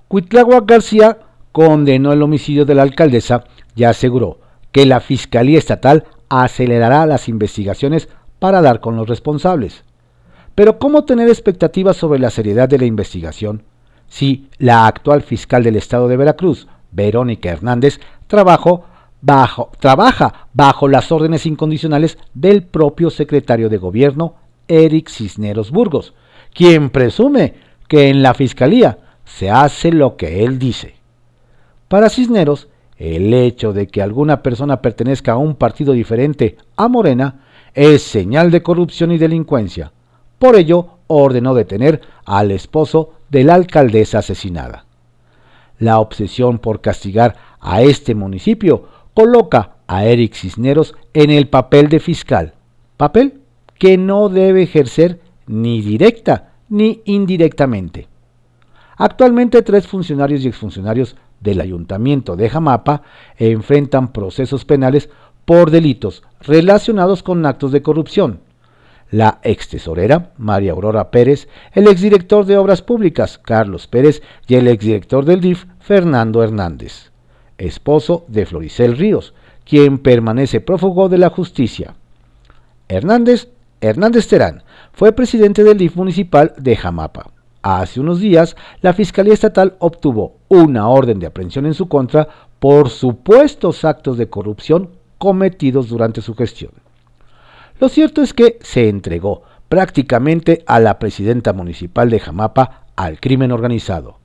Cuitlagua 0.09 0.63
García 0.67 1.19
condenó 1.53 2.13
el 2.13 2.23
homicidio 2.23 2.65
de 2.65 2.75
la 2.75 2.83
alcaldesa 2.83 3.45
y 3.77 3.85
aseguró 3.85 4.39
que 4.73 4.87
la 4.87 5.01
Fiscalía 5.01 5.59
Estatal 5.59 6.05
acelerará 6.29 7.07
las 7.07 7.29
investigaciones 7.29 8.09
para 8.39 8.63
dar 8.63 8.81
con 8.81 8.97
los 8.97 9.09
responsables. 9.09 9.85
Pero 10.55 10.79
¿cómo 10.79 11.05
tener 11.05 11.29
expectativas 11.29 11.97
sobre 11.97 12.19
la 12.19 12.31
seriedad 12.31 12.69
de 12.69 12.79
la 12.79 12.85
investigación 12.87 13.63
si 14.11 14.49
la 14.59 14.87
actual 14.87 15.23
fiscal 15.23 15.63
del 15.63 15.77
estado 15.77 16.09
de 16.09 16.19
Veracruz, 16.19 16.67
Verónica 16.91 17.51
Hernández, 17.51 18.01
trabaja 18.27 18.83
bajo 20.53 20.89
las 20.89 21.13
órdenes 21.13 21.47
incondicionales 21.47 22.19
del 22.35 22.65
propio 22.65 23.09
secretario 23.09 23.69
de 23.69 23.79
gobierno, 23.79 24.35
Eric 24.69 25.09
Cisneros 25.09 25.71
Burgos, 25.71 26.13
quien 26.53 26.91
presume 26.91 27.55
que 27.89 28.09
en 28.09 28.23
la 28.23 28.35
fiscalía 28.35 28.99
se 29.25 29.49
hace 29.49 29.93
lo 29.93 30.17
que 30.17 30.45
él 30.45 30.59
dice. 30.59 30.97
Para 31.87 32.11
Cisneros, 32.11 32.69
el 32.97 33.33
hecho 33.33 33.73
de 33.73 33.87
que 33.87 34.03
alguna 34.03 34.43
persona 34.43 34.83
pertenezca 34.83 35.33
a 35.33 35.39
un 35.39 35.55
partido 35.55 35.93
diferente 35.93 36.57
a 36.77 36.89
Morena 36.89 37.45
es 37.75 38.03
señal 38.03 38.51
de 38.51 38.63
corrupción 38.63 39.13
y 39.13 39.19
delincuencia. 39.19 39.93
Por 40.39 40.57
ello, 40.57 40.99
ordenó 41.07 41.55
detener 41.55 42.01
al 42.25 42.51
esposo 42.51 43.13
de 43.31 43.45
la 43.45 43.55
alcaldesa 43.55 44.19
asesinada. 44.19 44.85
La 45.79 45.99
obsesión 45.99 46.59
por 46.59 46.81
castigar 46.81 47.37
a 47.61 47.83
este 47.83 48.15
municipio 48.15 48.89
coloca 49.15 49.77
a 49.87 50.05
Eric 50.05 50.35
Cisneros 50.35 50.95
en 51.15 51.31
el 51.31 51.49
papel 51.49 51.89
de 51.89 52.01
fiscal, 52.01 52.55
papel 52.97 53.41
que 53.79 53.97
no 53.97 54.29
debe 54.29 54.63
ejercer 54.63 55.21
ni 55.47 55.81
directa 55.81 56.53
ni 56.69 57.01
indirectamente. 57.07 58.09
Actualmente 58.97 59.63
tres 59.63 59.87
funcionarios 59.87 60.45
y 60.45 60.49
exfuncionarios 60.49 61.17
del 61.41 61.61
ayuntamiento 61.61 62.37
de 62.37 62.51
Jamapa 62.51 63.03
enfrentan 63.39 64.13
procesos 64.13 64.65
penales 64.67 65.09
por 65.47 65.71
delitos 65.71 66.23
relacionados 66.41 67.23
con 67.23 67.45
actos 67.47 67.73
de 67.73 67.83
corrupción. 67.83 68.41
La 69.11 69.41
ex 69.43 69.69
tesorera, 69.69 70.33
María 70.39 70.71
Aurora 70.73 71.11
Pérez, 71.11 71.49
el 71.73 71.89
exdirector 71.89 72.45
de 72.45 72.57
Obras 72.57 72.81
Públicas, 72.81 73.39
Carlos 73.39 73.89
Pérez, 73.89 74.23
y 74.47 74.55
el 74.55 74.69
exdirector 74.69 75.25
del 75.25 75.41
DIF, 75.41 75.65
Fernando 75.81 76.45
Hernández, 76.45 77.11
esposo 77.59 78.25
de 78.29 78.47
Floricel 78.47 78.97
Ríos, 78.97 79.35
quien 79.65 79.99
permanece 79.99 80.61
prófugo 80.61 81.09
de 81.09 81.19
la 81.19 81.31
justicia. 81.31 81.95
Hernández, 82.89 83.49
Hernández 83.81 84.29
Terán, 84.29 84.63
fue 84.93 85.13
presidente 85.13 85.65
del 85.65 85.79
DIF 85.79 85.97
municipal 85.97 86.55
de 86.57 86.77
Jamapa. 86.77 87.31
Hace 87.63 88.01
unos 88.01 88.21
días, 88.21 88.57
la 88.81 88.93
Fiscalía 88.93 89.35
Estatal 89.35 89.75
obtuvo 89.81 90.37
una 90.49 90.89
orden 90.89 91.19
de 91.19 91.27
aprehensión 91.27 91.67
en 91.67 91.75
su 91.75 91.89
contra 91.89 92.29
por 92.59 92.89
supuestos 92.91 93.85
actos 93.85 94.17
de 94.19 94.29
corrupción 94.29 94.91
cometidos 95.19 95.89
durante 95.89 96.23
su 96.23 96.35
gestión. 96.35 96.71
Lo 97.81 97.89
cierto 97.89 98.21
es 98.21 98.35
que 98.35 98.59
se 98.61 98.91
entregó 98.91 99.43
prácticamente 99.71 100.63
a 100.67 100.81
la 100.81 100.99
presidenta 100.99 101.55
municipal 101.55 102.11
de 102.11 102.21
Jamapa 102.21 102.85
al 102.95 103.21
crimen 103.21 103.53
organizado. 103.53 104.19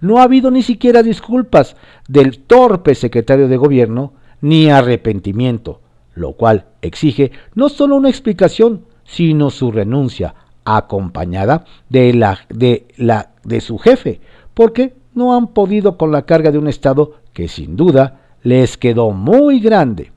No 0.00 0.18
ha 0.18 0.22
habido 0.22 0.52
ni 0.52 0.62
siquiera 0.62 1.02
disculpas 1.02 1.76
del 2.06 2.38
torpe 2.38 2.94
secretario 2.94 3.48
de 3.48 3.56
gobierno 3.56 4.12
ni 4.40 4.70
arrepentimiento, 4.70 5.80
lo 6.14 6.34
cual 6.34 6.66
exige 6.82 7.32
no 7.54 7.68
solo 7.68 7.96
una 7.96 8.10
explicación, 8.10 8.84
sino 9.02 9.50
su 9.50 9.72
renuncia, 9.72 10.36
acompañada 10.64 11.64
de, 11.88 12.14
la, 12.14 12.38
de, 12.48 12.86
la, 12.96 13.30
de 13.42 13.60
su 13.60 13.76
jefe, 13.78 14.20
porque 14.54 14.94
no 15.14 15.36
han 15.36 15.48
podido 15.48 15.98
con 15.98 16.12
la 16.12 16.22
carga 16.22 16.52
de 16.52 16.58
un 16.58 16.68
Estado 16.68 17.14
que 17.32 17.48
sin 17.48 17.76
duda 17.76 18.20
les 18.42 18.76
quedó 18.76 19.10
muy 19.10 19.58
grande. 19.58 20.12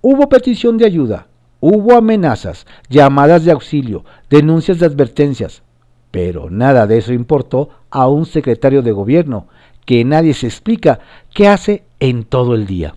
Hubo 0.00 0.28
petición 0.28 0.76
de 0.76 0.84
ayuda, 0.84 1.28
hubo 1.60 1.94
amenazas, 1.94 2.66
llamadas 2.88 3.44
de 3.44 3.52
auxilio, 3.52 4.04
denuncias 4.30 4.78
de 4.78 4.86
advertencias, 4.86 5.62
pero 6.10 6.50
nada 6.50 6.86
de 6.86 6.98
eso 6.98 7.12
importó 7.12 7.70
a 7.90 8.08
un 8.08 8.26
secretario 8.26 8.82
de 8.82 8.92
gobierno 8.92 9.46
que 9.84 10.04
nadie 10.04 10.34
se 10.34 10.46
explica 10.46 11.00
qué 11.34 11.48
hace 11.48 11.84
en 12.00 12.24
todo 12.24 12.54
el 12.54 12.66
día. 12.66 12.94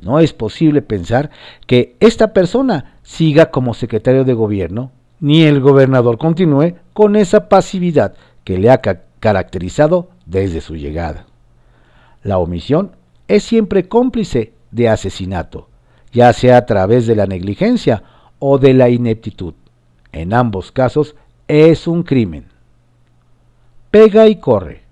No 0.00 0.18
es 0.18 0.32
posible 0.32 0.82
pensar 0.82 1.30
que 1.66 1.96
esta 2.00 2.32
persona 2.32 2.96
siga 3.02 3.50
como 3.50 3.74
secretario 3.74 4.24
de 4.24 4.34
gobierno 4.34 4.90
ni 5.20 5.44
el 5.44 5.60
gobernador 5.60 6.18
continúe 6.18 6.74
con 6.92 7.16
esa 7.16 7.48
pasividad 7.48 8.14
que 8.44 8.58
le 8.58 8.70
ha 8.70 8.82
caracterizado 9.20 10.10
desde 10.26 10.60
su 10.60 10.76
llegada. 10.76 11.26
La 12.22 12.38
omisión 12.38 12.92
es 13.28 13.42
siempre 13.44 13.88
cómplice 13.88 14.52
de 14.70 14.88
asesinato, 14.88 15.68
ya 16.14 16.32
sea 16.32 16.56
a 16.58 16.66
través 16.66 17.06
de 17.06 17.16
la 17.16 17.26
negligencia 17.26 18.02
o 18.38 18.58
de 18.58 18.72
la 18.72 18.88
ineptitud. 18.88 19.54
En 20.12 20.32
ambos 20.32 20.72
casos 20.72 21.16
es 21.48 21.86
un 21.86 22.04
crimen. 22.04 22.46
Pega 23.90 24.28
y 24.28 24.36
corre. 24.36 24.82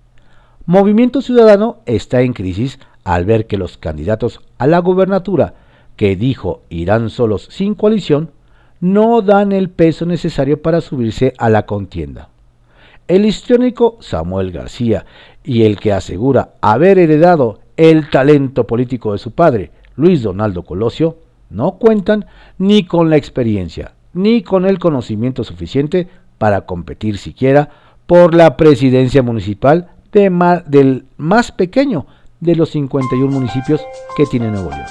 Movimiento 0.66 1.22
Ciudadano 1.22 1.78
está 1.86 2.20
en 2.20 2.34
crisis 2.34 2.78
al 3.04 3.24
ver 3.24 3.46
que 3.46 3.56
los 3.56 3.78
candidatos 3.78 4.40
a 4.58 4.66
la 4.66 4.78
gubernatura 4.78 5.54
que 5.96 6.16
dijo 6.16 6.62
irán 6.68 7.10
solos 7.10 7.48
sin 7.50 7.74
coalición 7.74 8.30
no 8.80 9.22
dan 9.22 9.52
el 9.52 9.70
peso 9.70 10.06
necesario 10.06 10.60
para 10.60 10.80
subirse 10.80 11.34
a 11.38 11.48
la 11.48 11.66
contienda. 11.66 12.28
El 13.06 13.24
histriónico 13.24 13.96
Samuel 14.00 14.50
García 14.50 15.06
y 15.44 15.62
el 15.64 15.78
que 15.78 15.92
asegura 15.92 16.54
haber 16.60 16.98
heredado 16.98 17.60
el 17.76 18.10
talento 18.10 18.66
político 18.66 19.12
de 19.12 19.18
su 19.18 19.32
padre, 19.32 19.70
Luis 19.96 20.22
Donaldo 20.22 20.62
Colosio, 20.62 21.16
no 21.50 21.72
cuentan 21.72 22.26
ni 22.58 22.84
con 22.84 23.10
la 23.10 23.16
experiencia 23.16 23.92
ni 24.14 24.42
con 24.42 24.66
el 24.66 24.78
conocimiento 24.78 25.44
suficiente 25.44 26.08
para 26.38 26.62
competir 26.62 27.18
siquiera 27.18 27.70
por 28.06 28.34
la 28.34 28.56
presidencia 28.56 29.22
municipal 29.22 29.90
del 30.12 31.06
más 31.16 31.52
pequeño 31.52 32.06
de 32.40 32.56
los 32.56 32.70
51 32.70 33.32
municipios 33.32 33.80
que 34.16 34.26
tiene 34.26 34.50
Nuevo 34.50 34.70
León. 34.70 34.86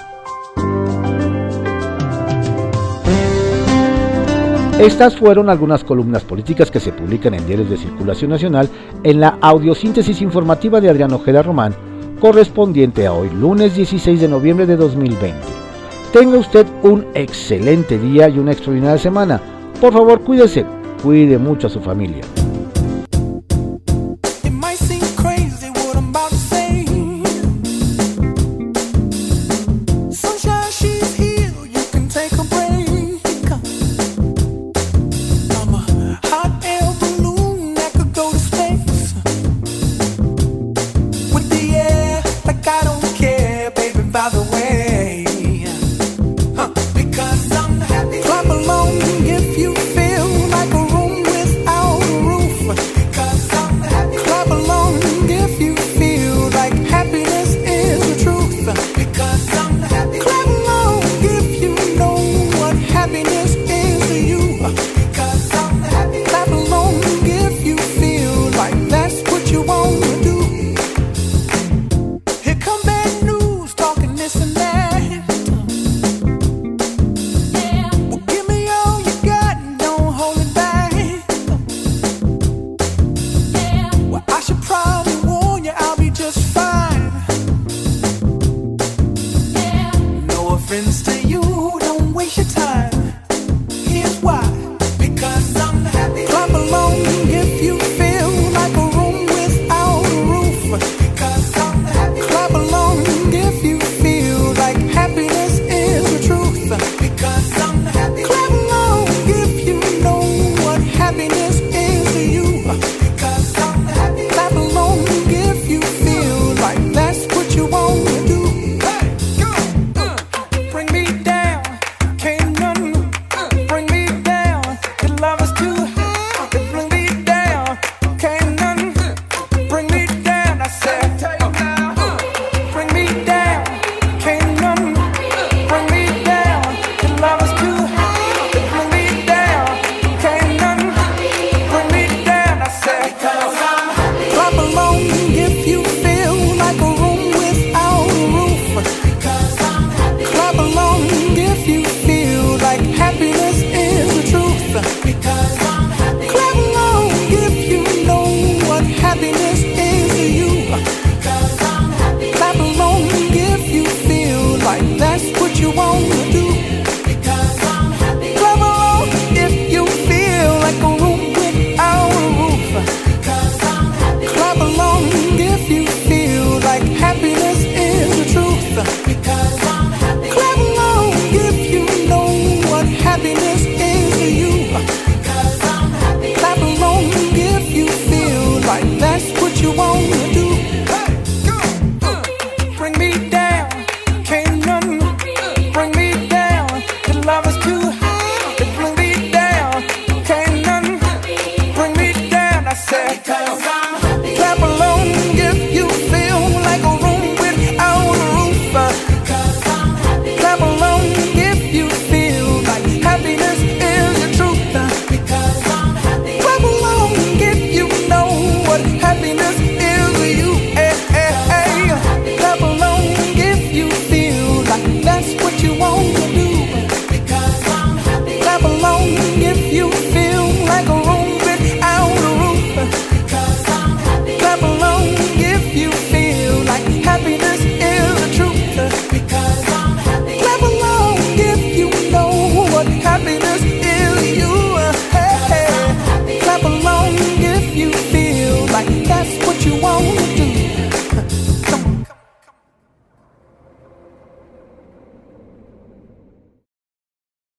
Estas 4.79 5.15
fueron 5.15 5.51
algunas 5.51 5.83
columnas 5.83 6.23
políticas 6.23 6.71
que 6.71 6.79
se 6.79 6.91
publican 6.91 7.35
en 7.35 7.45
diarios 7.45 7.69
de 7.69 7.77
circulación 7.77 8.31
nacional 8.31 8.67
en 9.03 9.19
la 9.19 9.37
audiosíntesis 9.39 10.23
informativa 10.23 10.81
de 10.81 10.89
Adrián 10.89 11.11
Ojeda 11.11 11.43
Román, 11.43 11.75
correspondiente 12.21 13.07
a 13.07 13.13
hoy, 13.13 13.31
lunes 13.31 13.75
16 13.75 14.21
de 14.21 14.27
noviembre 14.27 14.67
de 14.67 14.77
2020. 14.77 15.35
Tenga 16.13 16.37
usted 16.37 16.67
un 16.83 17.07
excelente 17.15 17.97
día 17.97 18.29
y 18.29 18.37
una 18.37 18.51
extraordinaria 18.51 18.99
semana. 18.99 19.41
Por 19.81 19.91
favor, 19.91 20.21
cuídese, 20.21 20.63
cuide 21.01 21.39
mucho 21.39 21.65
a 21.65 21.71
su 21.71 21.81
familia. 21.81 22.21